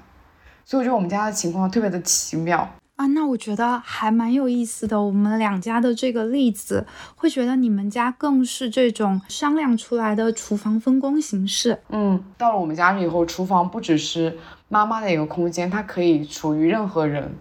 [0.64, 2.70] 所以我觉得我们家的情况特别的奇妙。
[2.96, 5.02] 啊，那我觉得还蛮有意思的。
[5.02, 11.80] 我们两家的这个例子，会觉得你们家更是这种商量出来的厨房分工形式。
[11.90, 14.38] 嗯，到了我们家以后，厨房不只是
[14.70, 17.34] 妈妈的一个空间，它可以属于任何人，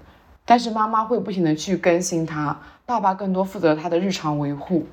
[0.47, 4.87] 但是妈妈会不停的去更新它，爸爸更多负责他的日常维护。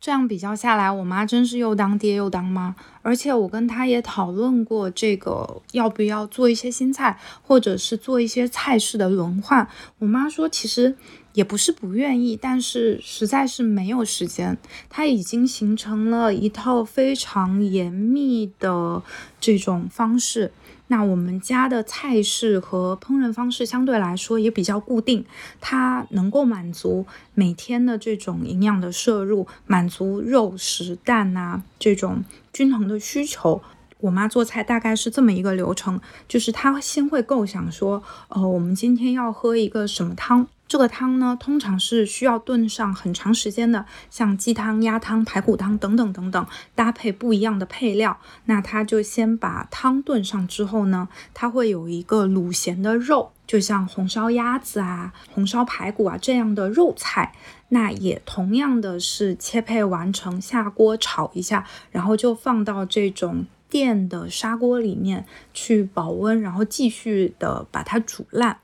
[0.00, 2.74] 这样比较下来，我妈真是又当爹又当妈。
[3.02, 9.68] 而且我跟她也讨论过这个要不要做一些新菜，或者是做一些菜式的轮换。
[9.98, 10.96] 我妈说其实
[11.32, 14.56] 也不是不愿意，但是实在是没有时间。
[14.88, 19.02] 她已经形成了一套非常严密的
[19.40, 20.52] 这种方式。
[20.88, 25.24] 那我们家的菜式和烹饪方式相对来说也比较固定，
[25.60, 33.62] 它能够满足每天的这种营养的摄入，满足肉食蛋呐这种均衡的需求。
[34.00, 40.48] 我妈做菜大概是这么一个流程，就是她先会构想说，呃，我们今天要喝一个什么汤。
[40.70, 48.16] 这个汤呢，通常是需要炖上很长时间的，像鸡汤、鸭汤、排骨汤等等等等，搭配不一样的配料。
[48.44, 57.32] 那它就先把汤炖上之后呢，它会有一个卤咸的肉，就像红烧鸭子啊、红烧排骨啊这样的肉菜。
[57.70, 68.58] 那也同样的是切配完成，下锅炒一下，然后就放到这种电的砂锅里面去保温，然后继续的把它煮烂。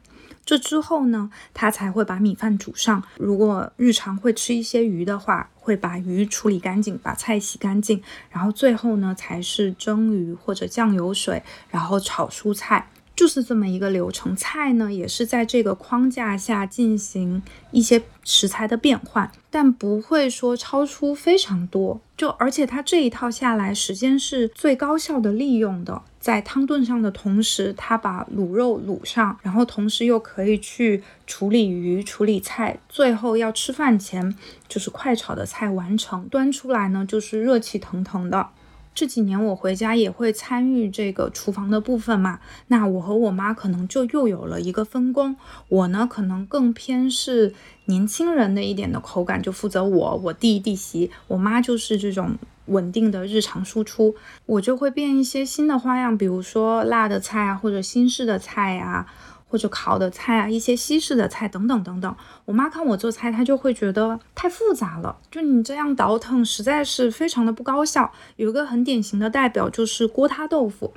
[0.47, 3.03] 这之后呢，他才会把米饭煮上。
[3.19, 12.89] 如果日常会吃一些鱼的话，会把鱼处理干净，把菜洗干净，然后最后呢才是蒸鱼或者酱油水，然后炒蔬菜。
[13.17, 21.99] 就是这么一个流程，菜呢也是在这个框架下进行一些食材的变换，但不会说超出非常多。
[22.15, 34.35] 就而且它这一套下来，时间是最高效的利用的，在汤炖上的同时，它把卤肉卤上，然后同时又可以去处理鱼、处理菜，最后要吃饭前
[34.69, 38.49] 就是快炒的菜完成，端出来呢就是热气腾腾的。
[38.97, 45.37] 这几年我回家也会参与这个厨房的部分嘛，那我和我妈可能就又有了一个分工。
[45.69, 47.53] 我呢可能更偏是
[47.85, 51.11] 年轻人的一点的口感，就负责我、我弟弟媳。
[51.29, 52.37] 我妈就是这种
[52.69, 59.07] 稳定的日常输出，我就会变一些新的花样，比如说辣的菜啊，或者新式的菜呀。
[59.49, 62.17] 或者烤的菜啊，一些西式的菜等等等等。
[62.45, 68.13] 我妈看我做菜，她就会觉得太复杂了，就你这样倒腾，实在是非常的不高效。
[68.37, 70.93] 有一个很典型的代表就是锅塌豆腐。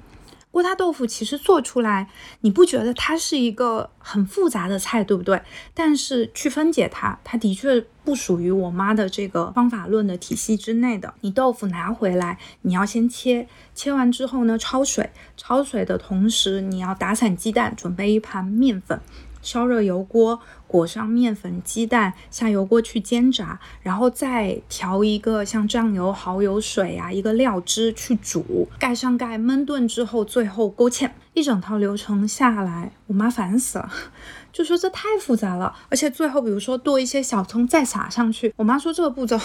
[0.52, 2.10] 锅塌豆腐其实做出来，
[2.42, 5.40] 你不觉得它是一个很复杂的菜，对不对？
[5.76, 11.14] 但是去分解它，它的确不属于我妈的这个方法论的体系之内的。
[11.22, 13.46] 你豆腐拿回来，你要先切，
[13.76, 19.00] 切完之后呢，焯水，焯水的同时，你要打散鸡蛋，准备一盘面粉。
[19.44, 33.90] 烧热油锅，裹上面粉、鸡蛋，下油锅去煎炸，然后再调一个像酱油、蚝油、水啊，一个料汁去煮，盖上盖焖炖之后，最后勾芡，一整套流程下来，我妈烦死了。
[34.52, 39.40] 就说这太复杂了，而且最后比如说剁一些小葱再撒上去，我妈说这个步骤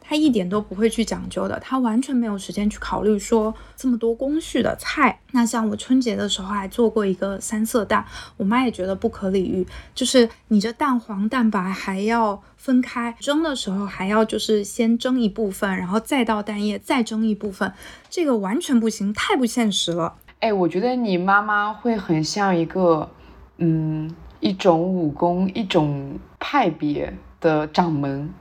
[0.00, 5.20] 她一点都不会去讲究的，她完全没有时间去考虑说这么多工序的菜。
[5.32, 8.04] 那像我春节的时候还做过一个三色蛋，
[8.36, 17.72] 我妈也觉得不可理喻，就是你这蛋黄蛋白还要分开蒸的时候还要就是先蒸一部分，然后再倒蛋液再蒸一部分，
[18.10, 20.16] 这个完全不行，太不现实了。
[20.40, 23.10] 哎，我觉得你妈妈会很像一个，
[23.58, 24.14] 嗯。
[24.40, 28.32] 一种武功，一种派别的掌门，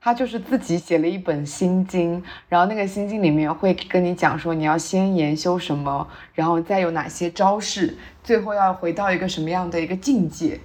[0.00, 10.60] 他就是自己写了一本心经，然后那个心经里面会跟你讲说，你要先研修什么，然后再有哪些招式，最后要回到一个什么样的一个境界，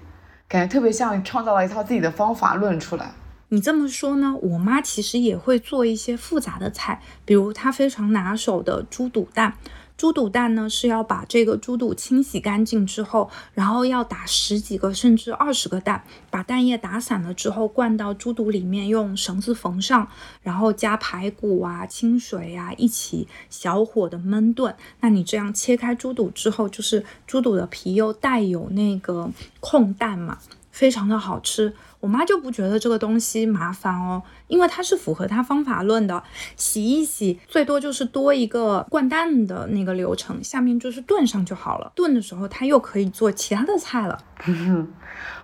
[0.48, 3.12] 感觉特别像创造了一套自己的方法论出来。
[3.54, 4.34] 你这么说呢？
[4.42, 9.56] 我妈其实也会做一些复杂的菜，比如她非常拿手的猪肚蛋。
[10.02, 20.08] 猪肚蛋呢是要把这个猪肚清洗干净之后，然后要打十几个甚至二十个蛋，把蛋液打散了之后灌到猪肚里面，用绳子缝上，
[20.42, 24.76] 然后加排骨啊、清水啊一起小火的焖炖。
[25.02, 30.40] 那你这样切开猪肚之后，就是猪肚的皮又带有那个控蛋嘛，
[30.72, 31.74] 非常的好吃。
[32.00, 36.24] 我妈就不觉得这个东西麻烦哦，因为它是符合她方法论的。
[36.56, 41.92] 洗一洗，最多就是多一个灌蛋的那个流程，下面就是炖上就好了。
[41.94, 44.18] 炖的时候，她又可以做其他的菜了。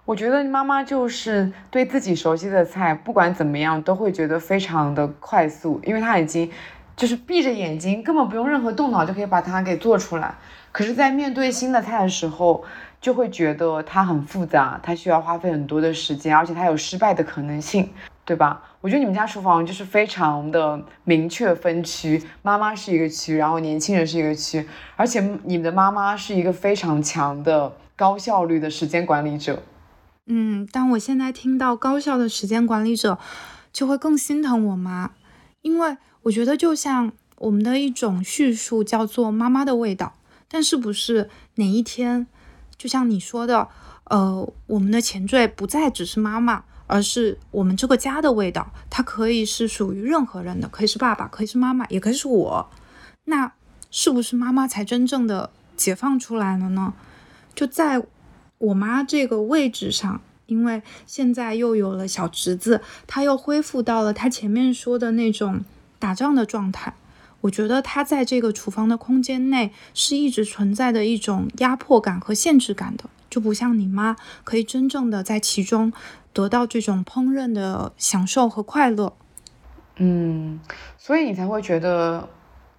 [0.05, 6.49] 我觉得妈妈就是对自己熟悉的菜，不管怎么样都会觉得非常的快速，因为她已经
[6.95, 10.33] 就是闭着眼睛，根本不用任何动脑就可以把它给做出来。
[10.71, 12.63] 可是，在面对新的菜的时候，
[13.07, 17.89] 就会觉得它很复杂，它需要花费很多的时间，而且它有失败的可能性，
[18.25, 18.61] 对吧？
[18.81, 24.67] 我觉得你们家厨房就是非常的明确分区，妈妈是一个区，然后年轻人是一个区，
[24.97, 29.63] 而且你们的妈妈是一个非常强的高效率的时间管理者。
[30.25, 33.17] 嗯，当我现在听到高效的时间管理者，
[33.71, 35.11] 就会更心疼我妈，
[35.61, 40.15] 因为我觉得就像我们的一种叙述叫做妈妈的味道，
[40.49, 42.27] 但是不是哪一天，
[42.77, 43.67] 就像你说的，
[44.05, 52.69] 呃，我们的前缀不再只是妈妈，而是我们这个家的味道，它可以是属于任何人的，可以是爸爸，可以是妈妈，也可以是我。
[53.25, 53.51] 那
[53.89, 56.93] 是不是妈妈才真正的解放出来了呢？
[57.55, 58.03] 就在
[58.57, 60.21] 我妈这个位置上。
[60.47, 65.65] 因为现在又有了小侄子，他又恢复到了他前面说的那种
[65.99, 66.93] 打仗的状态。
[67.47, 75.93] 我觉得他在这个厨房的空间内是一直存在的一种压迫感和限制感的，就不像你妈可以真正的在其中
[76.33, 79.13] 得到这种烹饪的享受和快乐。
[79.95, 80.59] 嗯，
[80.97, 82.27] 所以你才会觉得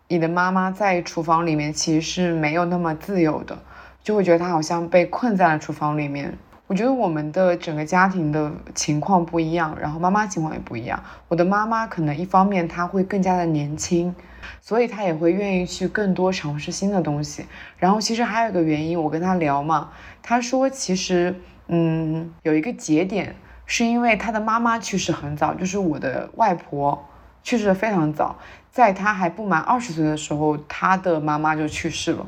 [0.09, 3.59] 你的妈妈在厨房里面其实是没有那么自由的，
[4.05, 6.37] 就会觉得她好像被困在了厨房里面。
[6.67, 11.03] 我觉得我们的整个家庭的情况不一样，然后妈妈情况也不一样。
[11.29, 14.15] 我的妈妈可能一方面她会更加的年轻，
[14.61, 17.47] 所以他也会愿意去更多尝试新的东西。
[17.77, 19.91] 然后其实还有一个原因，我跟他聊嘛，
[20.23, 21.35] 他说其实
[21.67, 23.37] 嗯有一个节点
[23.67, 27.07] 是因为他的妈妈去世很早，就是我的外婆
[27.43, 28.39] 去世的非常早，
[28.71, 32.27] 在他还不满二十岁的时候，他的妈妈就去世了。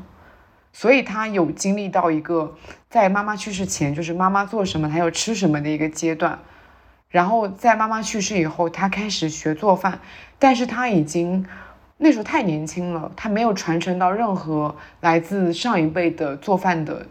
[0.73, 2.55] 所以他有经历到一个
[2.89, 6.39] 在妈妈去世前，就是妈妈做什么，他要吃什么的一个阶段。
[7.09, 9.99] 然后在妈妈去世以后，他开始学做饭，
[10.39, 11.45] 但是他已经
[12.03, 17.05] 那时候太年轻了，他没有传承到任何来自上一辈的做饭的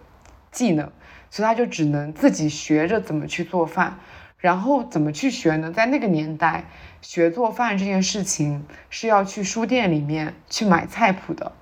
[0.51, 0.91] 技能，
[1.31, 4.01] 所以他就只能自己学着怎么去做饭。
[4.39, 5.71] 然后怎么去学呢？
[5.71, 6.65] 在那个年代，
[7.03, 11.53] 学做饭这件事情是要去书店里面去买菜谱的。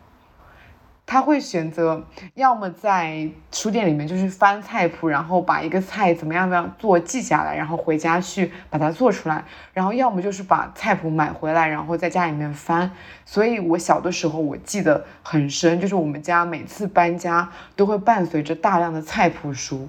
[1.11, 2.05] 他会选择
[2.35, 9.43] 要么在书店里面就是翻菜谱，然后把一个菜怎么样怎么样做记下来，然后回家去把它做出来，
[9.73, 12.91] 然后要么就是把菜谱买回来，然后在家里面翻。
[13.25, 19.89] 所以我小的时候我记得很深，就是我们家每次搬家都会伴随着大量的菜谱书。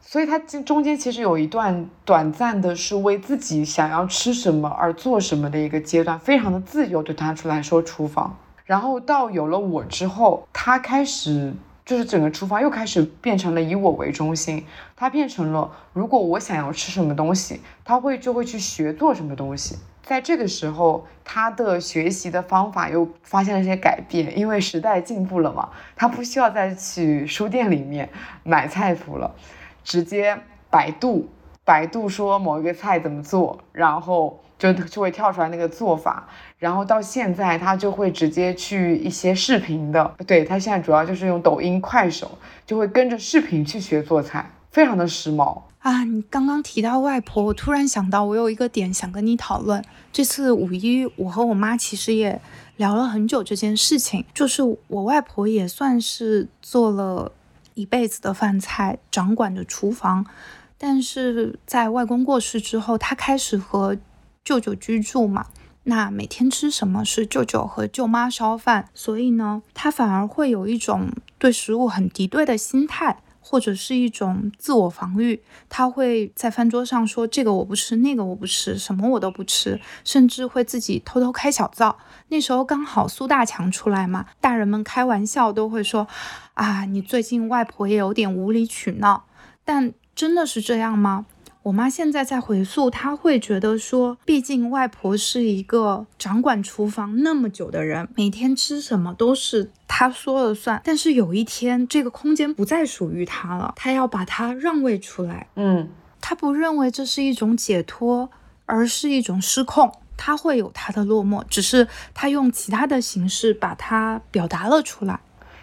[0.00, 8.34] 所以他中间其实有一段短暂的是为自己想要吃什么而做什么的一个阶段，非常的自由对他出来说厨房。
[8.64, 11.52] 然后到有了我之后，他开始
[11.84, 14.64] 就是整个厨房又开始变成了以我为中心。
[14.96, 19.76] 他变成了，如果我想要吃什么东西，他会就会去学做什么东西。
[20.02, 28.08] 在这个时候，他的学习的方法又发现了一些改变，因为时代进步了嘛，他不需要再去书店里面
[28.44, 29.34] 买菜谱了，
[29.82, 30.38] 直接
[30.70, 31.28] 百度，
[31.64, 34.40] 百度说某一个菜怎么做，然后。
[34.56, 36.28] 就就会跳出来那个做法，
[36.64, 46.04] 然后到现在他就会直接去一些视频的，对他现在主要就是用抖音、快手，就会跟着视频去学做菜，非常的时髦啊！
[46.04, 49.84] 你刚刚提到外婆，我突然想到，我有一个点想跟你讨论。
[50.10, 52.40] 这次五一，我和我妈其实也
[52.78, 57.30] 聊了很久这件事情，就是我外婆也算是做了
[57.74, 60.24] 一辈子的饭菜，掌管着厨房，
[60.78, 63.98] 但是在外公过世之后，她开始和
[64.42, 65.46] 舅舅居住嘛，
[65.84, 71.08] 那每天吃什么是舅舅和舅妈烧饭，所以呢，他反而会有一种
[71.38, 75.42] 对食物很敌对的心态，或者是一种自我防御。
[75.68, 81.98] 他会在饭桌上说这个我不吃，那个我不吃，什么我都不吃，甚至会自己偷偷开小灶。
[82.28, 86.08] 那时候刚好苏大强出来嘛，大人们开玩笑都会说
[86.54, 89.24] 啊，你最近外婆也有点无理取闹。
[89.66, 91.26] 但真的是这样吗？
[91.64, 100.82] 我妈现在在回溯，她会觉得说，毕竟外婆是一个掌管厨房那么久的人，每天吃什么都是她说了算。
[100.84, 105.46] 但是有一天，这个空间不再属于她了，她要把它让位出来。
[105.56, 105.88] 嗯，
[106.20, 108.28] 她不认为这是一种解脱，
[108.66, 109.90] 而是一种失控。
[110.18, 115.18] 她会有她的落寞，只是她用其他的形式把它表达了出来。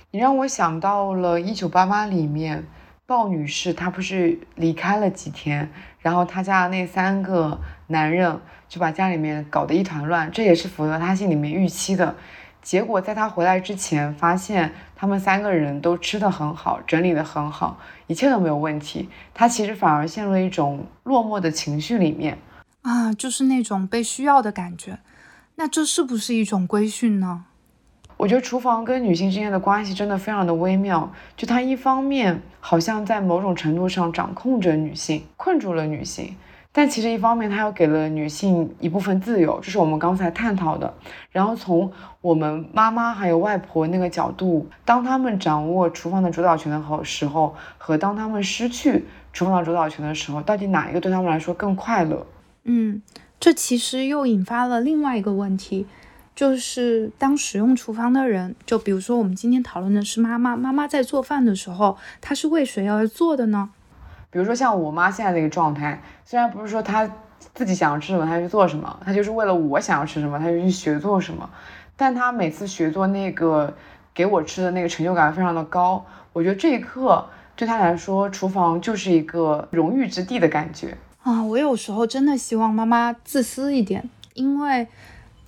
[0.09, 2.65] 你让我想到了《一九八八》里面。
[3.07, 5.69] 鲍女士她不是离开了几天，
[6.01, 12.15] 然后他家的那三个男人就把家里面搞得一团乱，这也是符合他心里面预期的。
[12.61, 19.09] 结果在他回来之前，发现他们三个人都吃得很好，整理得很好，一切都没有问题。
[19.33, 22.37] 他其实反而陷入了一种落寞的情绪里面
[22.83, 24.99] 啊，就是那种被需要的感觉。
[25.55, 27.45] 那这是不是一种规训呢？
[28.21, 36.35] 我觉得厨房跟女性之间的关系真的非常的微妙，就它一方面好像在某种程度上掌控着女性，困住了女性，
[36.71, 40.93] 但其实一方面它又给了女性一部分自由，这是我们刚才探讨的。
[41.31, 41.91] 然后从
[42.21, 49.03] 我们妈妈还有外婆那个角度，当他们掌握厨房的主导权的时候，和当他们失去
[49.33, 52.23] 厨房的主导权的时候，到底哪一个对他们来说更快乐？
[52.65, 53.01] 嗯。
[53.39, 55.87] 这其实又引发了另外一个问题，
[56.41, 63.69] 就是当使用厨房的人，就比如说我们今天讨论的是妈妈，妈妈在做饭的时候，她是为谁而做的呢？
[64.31, 67.07] 比如说像我妈现在这个状态，虽然不是说她
[67.53, 71.47] 自己想要吃什么她去做什么，她就是为了我想要吃什么她就去学做什么，
[71.95, 73.71] 但她每次学做那个
[74.11, 77.23] 给我吃的那个成就感非常的高，我觉得这一刻
[77.55, 81.43] 对她来说，厨房就是一个荣誉之地的感觉啊。
[81.43, 84.87] 我有时候真的希望妈妈自私一点，因为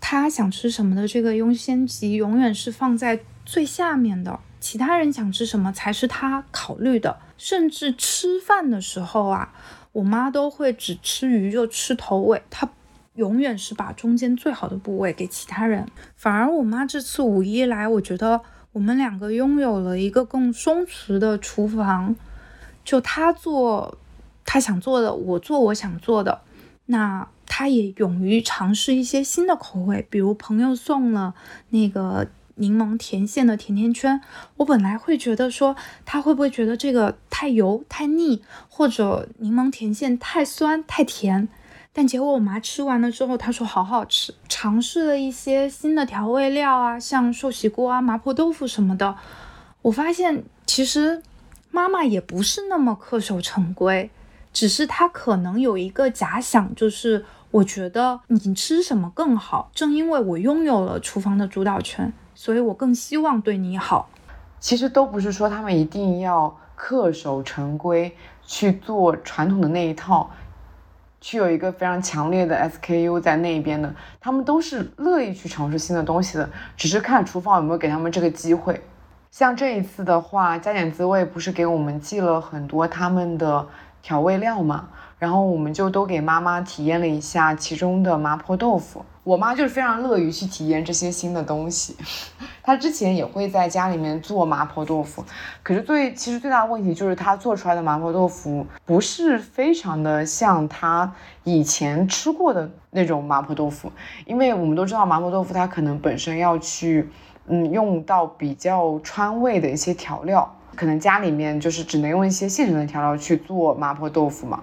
[0.05, 4.37] 她想吃什么的这个优先级永远是放在最下面的。
[4.59, 9.53] 其他人想吃什么才是他考虑的，甚至吃饭的时候啊，
[9.93, 12.69] 我妈都会只吃鱼就吃头尾，她
[13.15, 15.87] 永远是把中间最好的部位给其他人。
[16.17, 18.41] 反而我妈这次五一来，我觉得
[18.73, 22.13] 我们两个拥有了一个更松弛的厨房，
[22.83, 23.97] 就她做
[24.43, 26.41] 她想做的，我做我想做的，
[26.85, 31.33] 那她也勇于尝试一些新的口味，比如朋友送了
[31.69, 32.27] 那个。
[32.57, 34.21] 柠檬甜馅的甜甜圈，
[34.57, 35.75] 我本来会觉得说
[36.05, 41.49] 他会不会觉得这个太油太腻，或者柠檬甜馅太酸太甜，
[41.91, 44.35] 但结果我妈吃完了之后，她说好好吃。
[44.47, 49.17] 尝试了一些新的调味料啊，像寿喜锅啊、麻婆豆腐什么的，
[49.81, 51.23] 我发现其实
[51.71, 54.11] 妈妈也不是那么恪守成规，
[54.53, 62.13] 只是他可能有一个假想，就是我觉得你吃什么更好，正因为我拥有了厨房的主导权。
[62.35, 64.09] 所以我更希望对你好。
[64.59, 70.31] 其实都不是说他们一定要恪守成规去做传统的那一套，
[71.21, 78.81] 去有一个非常强烈的 SKU 在那一边的，他们都是乐意去尝试新的东西的，只是看厨房有没有给他们这个机会。
[79.29, 83.67] 像这一次的话，加点滋味不是给我们寄了很多他们的
[84.03, 84.89] 调味料嘛？
[85.17, 89.03] 然后我们就都给妈妈体验了一下其中的麻婆豆腐。
[89.23, 91.95] 我妈就是非常乐于去体验这些新的东西，
[92.61, 95.23] 她之前也会在家里面做麻婆豆腐，
[95.63, 101.09] 可是最其实最大的问题就是她做出来的麻婆豆腐不是非常的像她
[101.45, 103.89] 以前吃过的那种麻婆豆腐，
[104.25, 107.09] 因为我们都知道麻婆豆腐它可能本身要去
[107.47, 114.61] 嗯用到比较川味的一些调料，可能家里面就是只能用一些现成的调料去做麻婆豆腐嘛，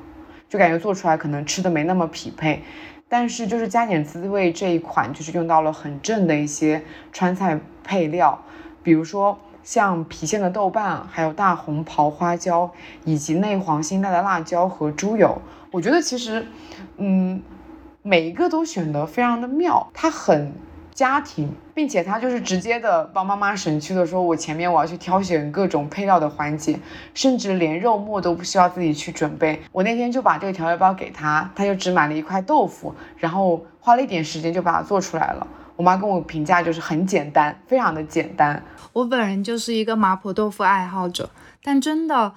[0.49, 2.63] 就感觉做出来可能吃的没那么匹配。
[3.09, 6.83] 但是就是加点滋味这一款，就是用到了很正的一些
[7.13, 8.41] 川菜配料，
[8.83, 12.71] 比如说像郫县的豆瓣，还有大红袍花椒，
[13.05, 15.43] 以及内黄新带的辣椒和猪油。
[15.73, 16.47] 我觉得其实，
[16.99, 17.43] 嗯，
[18.03, 20.53] 每一个都选得非常的妙，它很。
[21.01, 26.79] 家庭，并且他就是直接的帮妈妈省去了说我前面我要去挑选各种配料的环节，
[27.15, 29.63] 甚至连肉末都不需要自己去准备。
[29.73, 35.47] 我那天就把这个调味包给他，他就只买了一块豆腐，然后花了一点时间就把它做出来了。
[35.75, 38.63] 我妈跟我评价就是很简单，非常的简单。
[38.93, 41.31] 我本人就是一个麻婆豆腐爱好者，
[41.65, 42.35] 但真的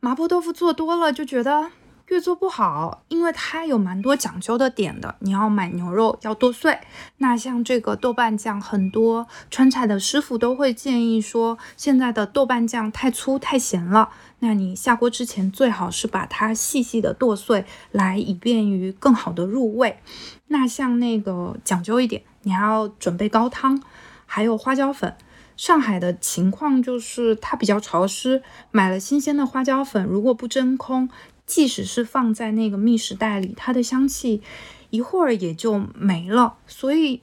[0.00, 1.70] 麻婆豆腐做多了就觉得。
[2.08, 5.14] 越做不好，因为它有蛮多讲究的点的。
[5.20, 6.78] 你要买牛肉要剁碎，
[7.18, 14.08] 那像这个豆瓣酱，很多川菜的师傅都会建议说，现在的豆瓣酱太粗太咸了。
[14.38, 19.98] 那你下锅之前最好是把它细细的剁碎，来以便于更好的入味。
[20.46, 23.82] 那像那个讲究一点，你还要准备高汤，
[24.24, 25.14] 还有花椒粉。
[25.56, 31.10] 上海的情况就是它比较潮湿，买了新鲜的花椒粉，如果不真空。
[31.48, 34.42] 即使是放在那个密实袋里，它的香气
[34.90, 36.54] 一会儿也就没了。
[36.66, 37.22] 所以，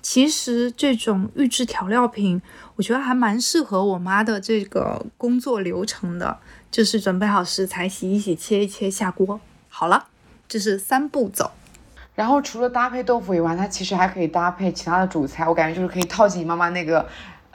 [0.00, 2.40] 其实这种预制调料品，
[2.76, 6.38] 我觉得还蛮适合我妈的这个工作流程的，
[6.70, 10.06] 就是准备好食材，洗一洗，切一切，下锅，好了，
[10.46, 11.50] 这是三步走。
[12.14, 17.04] 然后除了搭配豆腐以外，它其实还可以搭配其他的主菜，我感觉就是可以套进妈妈那个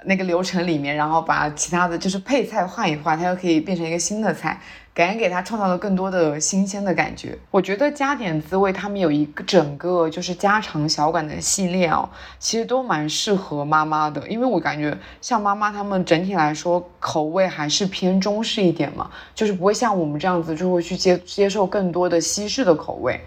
[0.05, 4.59] 那个流程里面，然后把其他的就是配菜换一换，它又可以变成一个新的菜。
[4.91, 7.37] 感觉给它创造了更多的新鲜的感觉。
[7.51, 14.27] 我觉得加点滋味，他们有一个整个就是家常小馆的系列哦，其实都蛮适合妈妈的。
[14.27, 23.21] 因为我感觉像妈妈他们整体来说口味还是偏中式一点嘛，就是不会像我们这样子就会去接接受更多的西式的口味。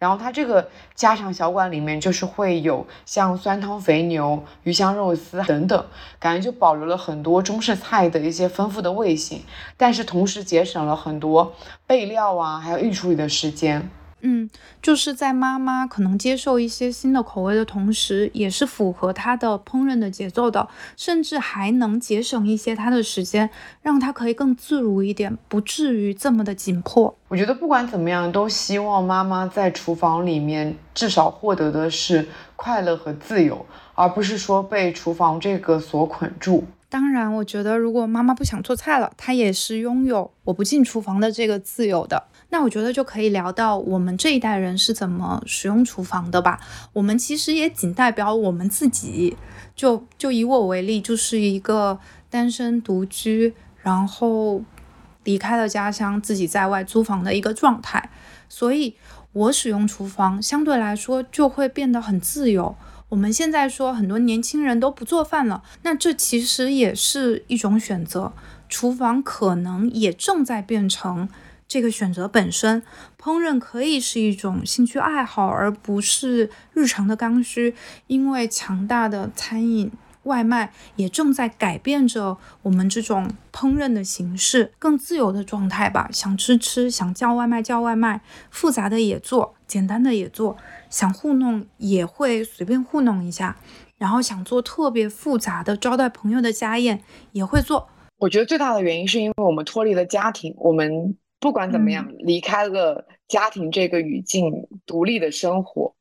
[0.00, 5.84] 然后它这个家常小馆里面就是会有像酸汤肥牛、鱼香肉丝等等，
[6.18, 9.44] 感觉就保留了很多中式菜的一些丰富的味型，
[9.76, 11.52] 但是同时节省了很多
[11.86, 13.90] 备料啊，还有预处理的时间。
[14.22, 14.48] 嗯，
[14.82, 23.48] 就是在妈妈可能接受一些新的口味的同时，也是符合她的烹饪的节奏的，甚至还能节省一些她的时间，
[23.82, 27.16] 让她可以更自如一点，不至于这么的紧迫。
[27.28, 33.64] 我觉得不管怎么样，都希望妈妈在厨房里面至少获得的是快乐和自由，
[33.94, 36.64] 而不是说被厨房这个所捆住。
[36.88, 42.24] 当然，我觉得如果妈妈不想做菜了，她也是拥有我不进厨房的这个自由的。
[42.52, 46.60] 那我觉得就可以聊到我们这一代人是怎么使用厨房的吧。
[46.92, 49.36] 我们其实也仅代表我们自己，
[49.76, 51.98] 就就以我为例，就是一个
[52.28, 54.62] 单身独居，然后
[55.22, 58.10] 离开了家乡，自己在外租房的一个状态。
[58.48, 58.96] 所以，
[59.32, 62.74] 我使用厨房相对来说就会变得很自由。
[63.10, 68.32] 我们现在说很多年轻人都不做饭了，那这其实也是一种选择。
[68.68, 71.28] 厨房可能也正在变成。
[71.70, 72.82] 这个选择本身，
[73.16, 77.76] 烹饪可以是一种兴趣爱好，而不是日常的刚需。
[78.08, 79.88] 因为强大的餐饮
[80.24, 86.10] 外卖也正在改变着我们这种烹饪的形式，更自由的状态吧。
[86.12, 90.56] 想吃吃，想叫外卖叫外卖，复杂的也做，简单的也做，
[90.88, 93.56] 想糊弄也会随便糊弄一下。
[93.96, 97.88] 然后想做特别复杂的招待朋友的家宴也会做。
[98.18, 101.16] 我觉得最大的原因是因为我们脱离了家庭，我们。
[101.40, 105.92] 不管怎么样，离开了家庭这个语境，独立的生活，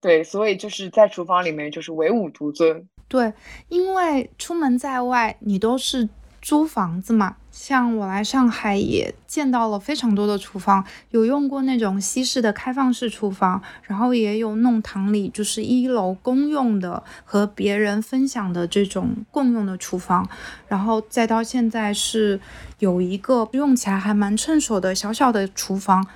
[0.00, 2.88] 对，所以就是在厨房里面就是唯吾独尊。
[3.06, 3.32] 对，
[3.68, 6.08] 因为出门在外，你都是。
[6.42, 20.28] 租房子嘛，像我来上海也见到了非常多的厨房，有用过那种西式的开放式厨房，然后也有弄堂里就是一楼公用的和别人分享的这种共用的厨房，
[20.68, 22.38] 然后再到现在是
[22.78, 26.06] 有一个用起来还蛮趁手的小小的厨房。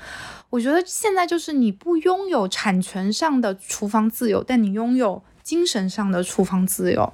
[0.51, 7.11] 我觉得现在就是你不拥有产权上的厨房自由，但你拥有精神上的厨房自由。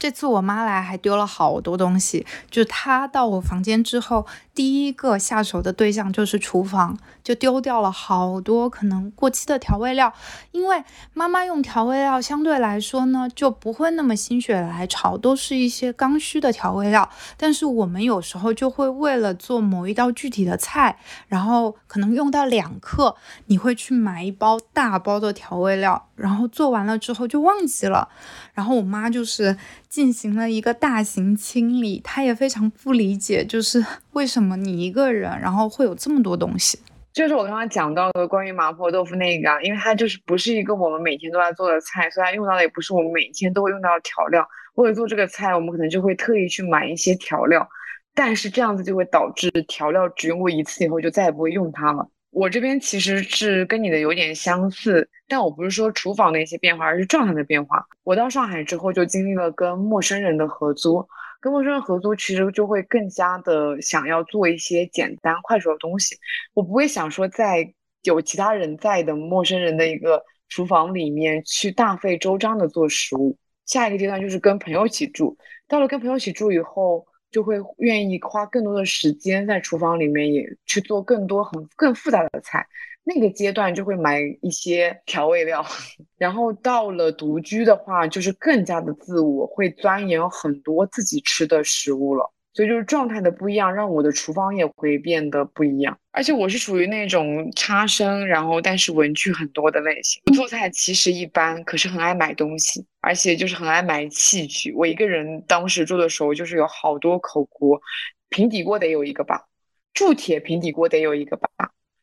[0.00, 10.10] 这次我妈来还丢了好多东西，就她到我房间之后，第一个下手的对象就是厨房，就丢掉了好多可能过期的调味料。
[10.52, 10.82] 因为
[11.12, 17.06] 妈妈用调味料相对来说呢，就不会那么心血来潮，都是一些刚需的调味料。
[17.36, 20.98] 但是我们有时候就会为了做某一道具体的菜，
[21.28, 23.16] 然后可能用到两克，
[23.46, 28.08] 你会去买一包大包的调味料，然后做完了之后就忘记了。
[28.54, 29.56] 然后我妈就是。
[29.90, 33.84] 进行了一个大型清理，她也非常不理解，就是
[34.14, 36.78] 为什么你一个人，然后会有这么多东西。
[37.12, 44.48] 就是我刚刚讲到的关于麻婆豆腐那个，因为它就是不是一个我们每天都在做的菜，所以它用到的也不是我们每天都会用到的调料。
[44.74, 47.68] 为了做这个菜，我们可能就会特意去买一些调料，
[48.14, 52.08] 但是这样子就会导致调料只用过一次以后就再也不会用它了。
[52.30, 57.84] 我这边其实是跟你的有点相似，但我不是说厨房的一些变化，而是状态的变化。
[58.04, 61.04] 我到上海之后就经历了跟陌生人的合租，
[61.40, 66.16] 跟陌生人合租其实就会更加的想要做一些简单快手的东西。
[66.54, 67.68] 我不会想说在
[68.02, 73.36] 有其他人在的陌生人的一个厨房里面去大费周章的做食物。
[73.66, 75.36] 下一个阶段就是跟朋友一起住，
[75.66, 77.04] 到了跟朋友一起住以后。
[77.30, 82.66] 就会愿意花更多的时间在厨房里面，也去做更多很更复杂的菜。
[83.02, 85.64] 那个阶段就会买一些调味料，
[86.18, 92.30] 然后到了独居的话，就是更加的自我，会钻研很多自己吃的食物了。
[92.52, 95.96] 所以就是状态的不一样，让我的厨房也会变得不一样。
[96.10, 100.20] 而且我是属于那种差生，然后但是文具很多的类型。
[100.34, 104.72] 做菜其实一般，可是很爱买东西，而且就是很爱买器具。
[104.72, 107.80] 我一个人当时住的时候，就是有好多口锅，
[108.28, 109.46] 平底锅得有一个吧，
[109.94, 111.48] 铸铁平底锅得有一个吧，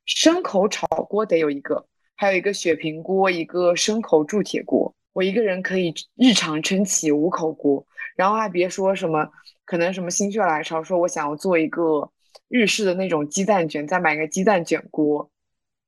[0.06, 1.86] 生口炒锅得有一个，
[2.16, 4.94] 还有一个雪平锅，一个生口铸铁锅。
[5.12, 7.86] 我一个人可以日常撑起五口锅，
[8.18, 9.30] 然后还别说什么。
[9.70, 12.10] 可能什么心血来潮，说我想要做一个
[12.48, 15.30] 日式的那种鸡蛋卷，再买个鸡蛋卷锅，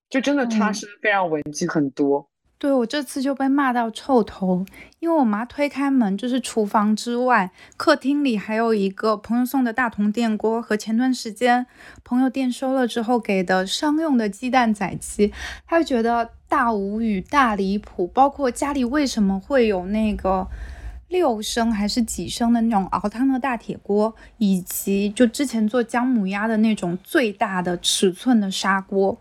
[0.09, 2.27] 就真的差生非常文具很多。
[2.57, 4.65] 对我这次就被骂到臭头，
[4.99, 11.65] 因为我妈推开门就是厨房之外，客厅里还有一个朋友送的大铜电锅和前段时间
[12.03, 15.31] 朋友店收了之后给的商用的鸡蛋仔机，
[15.65, 20.45] 她就觉得大无语、大离谱，包括家里为什么会有那个。
[21.09, 29.17] 六升还是几升的那种熬汤的大铁锅，以及就之前做姜母鸭的那种最大的尺寸的砂锅。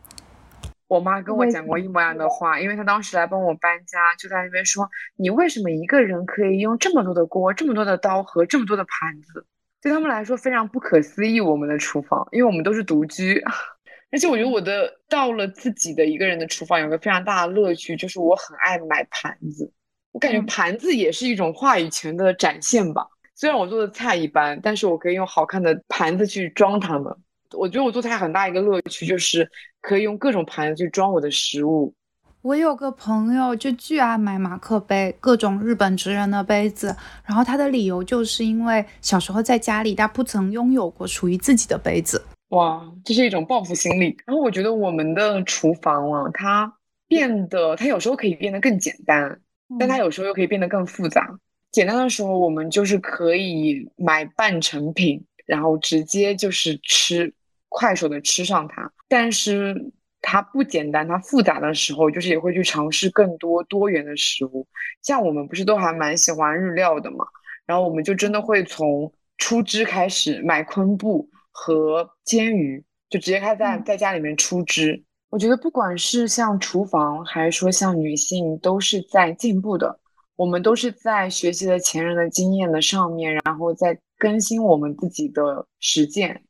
[0.86, 9.44] 我妈跟我讲过一模一样的话，因为她当时来帮我搬家，就在那边说：“你为什么一个人可以用这么多的锅、这么多的刀和这么多的盘子？”
[9.82, 11.40] 对他们来说非常不可思议。
[11.40, 13.38] 我们的厨房，因为我们都是独居，
[14.10, 19.70] 而且我觉得我的到了自己的一个人的厨房，有个非常大的乐趣，就是我很爱买盘子。
[20.12, 23.06] 我感觉盘子也是一种话语权的展现吧。
[23.34, 27.14] 虽然我做的菜一般，但是我可以用好看的盘子去装它们。
[27.56, 29.48] 我觉得我做菜很大一个乐趣，就是
[29.80, 31.94] 可以用各种盘子去装我的食物。
[32.42, 36.94] 我有个朋友就巨爱买马克杯，各种日本职人的杯子。
[37.24, 42.24] 然后他的理由就是因为小时候在家里他不曾拥有过属于自己的杯子。
[42.50, 44.16] 哇，这是一种报复心理。
[44.24, 46.72] 然后我觉得我们的厨房啊，它
[47.06, 49.40] 变得，它有时候可以变得更简单，
[49.78, 51.28] 但它有时候又可以变得更复杂。
[51.72, 57.32] 简单的时候，我们就是可以买半成品，然后直接就是吃，
[57.68, 58.92] 快手的吃上它。
[59.08, 64.66] 但是它不简单，它复杂的时候，就是也会去尝试更多多元的食物。
[65.02, 67.24] 像我们不是都还蛮喜欢日料的嘛，
[67.66, 71.28] 然后我们就真的会从出汁开始买昆布。
[71.60, 80.00] 和煎鱼就直接开在在家里面出汁，我觉得不管是像厨房还是说像女性，都是在进步的。
[80.36, 86.44] 我们都是在学习了前人的经验的上面，然后再更新我们自己的实践。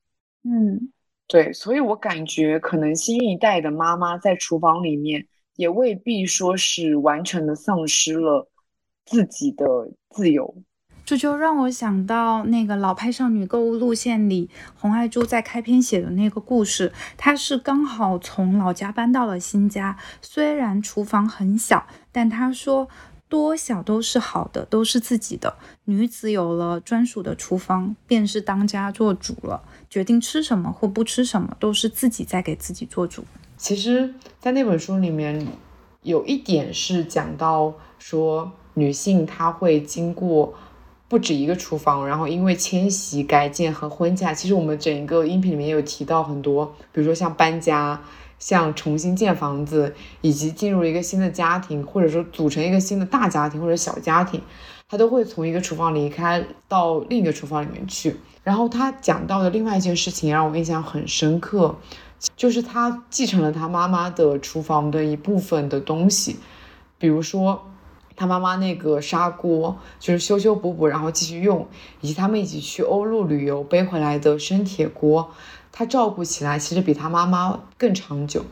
[0.45, 0.93] 嗯，
[1.27, 5.27] 对，所以我感觉可能新一代的妈妈在厨房里面
[5.57, 8.49] 也未必说是完全的丧失了
[9.07, 9.67] 自己的
[10.11, 10.55] 自由。
[11.09, 16.93] 这就让我想到那个老派少女购物路线里，洪爱珠在开篇写的那个故事。
[17.17, 22.87] 她是刚好从老家搬到了新家，虽然厨房很小，但她说
[23.27, 25.57] 多小都是好的，都是自己的。
[25.87, 33.25] 女子有了专属的厨房，便是当家做主了，决定吃什么或不吃什么，都是自己在给自己做主。
[33.57, 35.47] 其实，在那本书里面，
[36.03, 40.53] 有一点是讲到说，女性她会经过。
[41.09, 48.03] 不止一个厨房，然后因为迁徙、改建和婚嫁，其实我们整个音频里面有提到很多，比如说像搬家、
[48.39, 54.43] 像重新建房子，以及进入一个新的家庭，或者说组成一个新的大家庭或者小家庭，
[54.87, 58.17] 他都会从一个厨房离开到另一个厨房里面去。
[58.45, 61.77] 然后他讲到的另外一件事情让我印象很深刻，
[62.37, 66.37] 就是他继承了他妈妈的厨房的一部分的东西，
[66.99, 67.65] 比如说。
[68.19, 71.69] 他妈妈那个砂锅就是修修补补，然后继续用，
[72.01, 75.31] 以及他们一起去欧陆旅游背回来的生铁锅，
[75.71, 78.45] 他照顾起来其实比他妈妈更长久。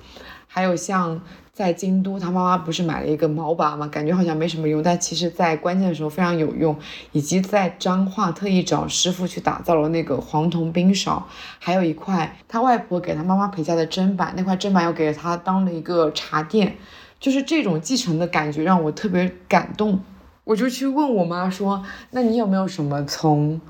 [0.47, 1.21] 还有像
[1.53, 3.87] 在京都，他妈妈不是买了一个毛把吗？
[3.89, 6.79] 感觉好像没什么用，但其实在关键的时候非常有用。
[7.13, 11.27] 以及在彰化特意找师傅去打造了那个黄铜冰勺，
[11.59, 16.77] 还有一块他外婆给他妈妈陪嫁的砧板，那块砧板又给了他当了一个茶垫。
[17.19, 20.01] 就是这种继承的感觉让我特别感动，
[20.45, 23.61] 我就去问我妈说：“那你有没有什么从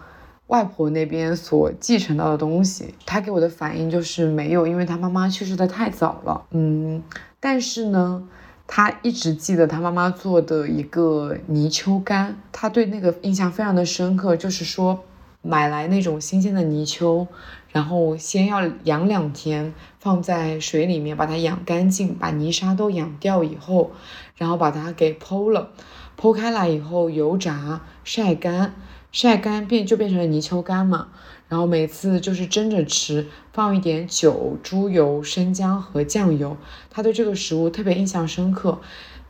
[0.48, 6.44] 外婆那边所继承到的东西？”她给我的反应就是没有，因为她妈妈去世的太早了。
[6.50, 7.02] 嗯，
[7.40, 8.28] 但是呢，
[8.66, 15.04] 她一直记得她妈妈做的一个泥鳅干，她对那个印象非常的深刻，就是说
[15.46, 17.28] 买来那种新鲜的泥鳅。
[17.72, 23.90] 然后先要养两天，放在水里面把它养干净，把泥沙都养掉以后，
[24.36, 25.70] 然后把它给剖了，
[26.18, 28.74] 剖开来以后油炸晒干，
[29.12, 31.08] 晒干变就变成了泥鳅干嘛。
[31.48, 36.56] 然后每次就是蒸着吃，放一点酒、猪油、生姜和酱油。
[36.90, 38.80] 他对这个食物特别印象深刻，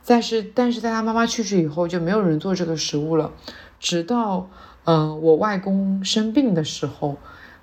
[0.05, 3.33] 但是但是在他妈妈去世以后就没有人做这个食物了，
[3.79, 4.49] 直到
[4.87, 7.17] 嗯我外公生病的时候。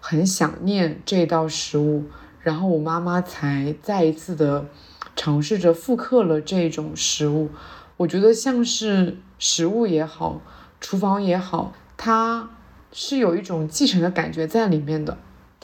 [0.06, 2.04] 很想念这道食物，
[2.42, 4.66] 然后我妈妈才再一次的
[5.16, 7.48] 尝试着复刻了这种食物。
[7.96, 10.42] 我觉得像是食物也好，
[10.78, 12.50] 厨房也好，它
[12.92, 15.16] 是有一种继承的感觉在里面的，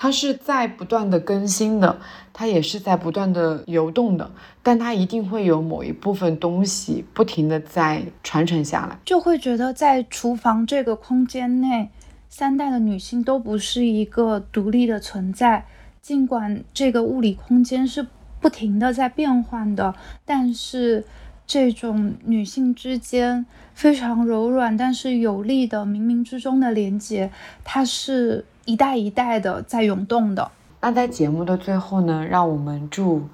[0.03, 2.01] 它是在不断的更新的，
[2.33, 4.31] 它也是在不断的游动的，
[4.63, 11.91] 但它一定会有某一部分东西不停的在传承下来，就会觉得在厨房这个空间内。
[12.31, 15.67] 三代的女性都不是一个独立的存在，
[16.01, 18.07] 尽管这个物理空间是
[18.41, 19.95] 不停的在变换的，
[20.25, 21.05] 但是
[21.45, 23.45] 这种女性之间
[23.75, 27.31] 非常柔软但是有力的冥冥之中的连接，
[27.65, 30.51] 它是一代一代的在涌动的。
[30.81, 33.29] 那在节目的最后呢，让我们祝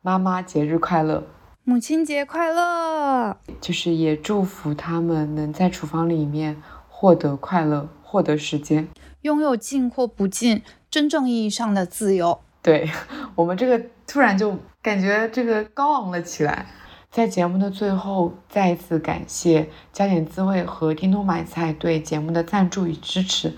[0.00, 1.24] 妈妈节日快乐，
[1.64, 7.88] 母亲节快乐，就是也祝福他们能在厨房里面获得快乐。
[8.04, 8.86] 获得时间，
[9.22, 10.60] 拥有进或不进
[10.90, 12.38] 真正意义上的自由。
[12.60, 12.90] 对
[13.34, 16.66] 我们这个突然就感觉这个高昂了起来。
[17.10, 23.54] 在节目的最后，再一次感谢加点滋味和叮咚买菜对节目的赞助与支持。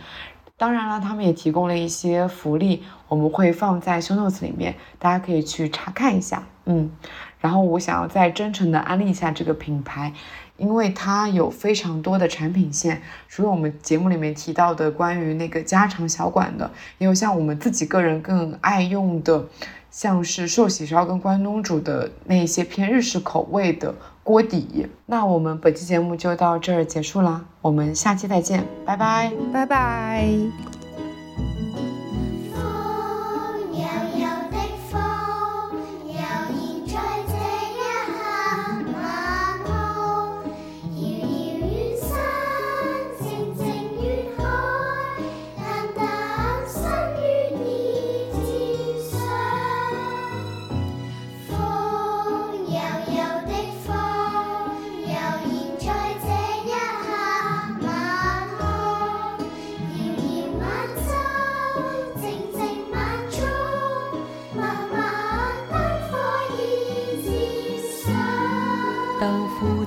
[0.65, 6.43] 当然了，他们也提供了一些福利，我们会放在 show notes 里面，大家可以去查看一下。
[6.65, 6.91] 嗯，
[7.39, 10.15] 然后我想要再真诚的安利一下这个品牌，
[10.57, 19.45] 因为它有非常多的产品线，除了我们节目里面提到的关于那个家常小馆的，也有像我们自己个人更爱用的，
[19.91, 23.95] 像是寿喜烧跟关东煮的那些偏日式口味的
[24.25, 24.89] 锅底。
[25.07, 30.84] 那我们本期节目就到这儿结束啦，我们下期再见，拜拜，拜拜。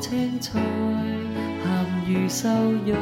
[0.09, 1.67] 青菜鹹
[2.07, 2.47] 如瘦
[2.87, 2.95] 肉，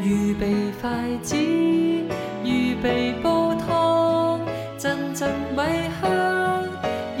[0.00, 0.88] 預備筷
[1.20, 2.48] 子，預
[2.80, 4.40] 備煲湯，
[4.80, 5.60] 陣陣米
[6.00, 6.08] 香，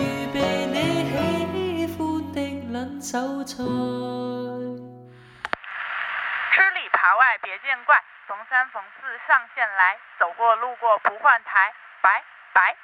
[0.32, 0.40] 備
[0.72, 2.40] 你喜歡的
[2.72, 3.60] 撚手菜。
[6.54, 12.24] 吃里扒外別見怪，逢三逢四上線來，走過路過不換台，拜
[12.54, 12.74] 拜。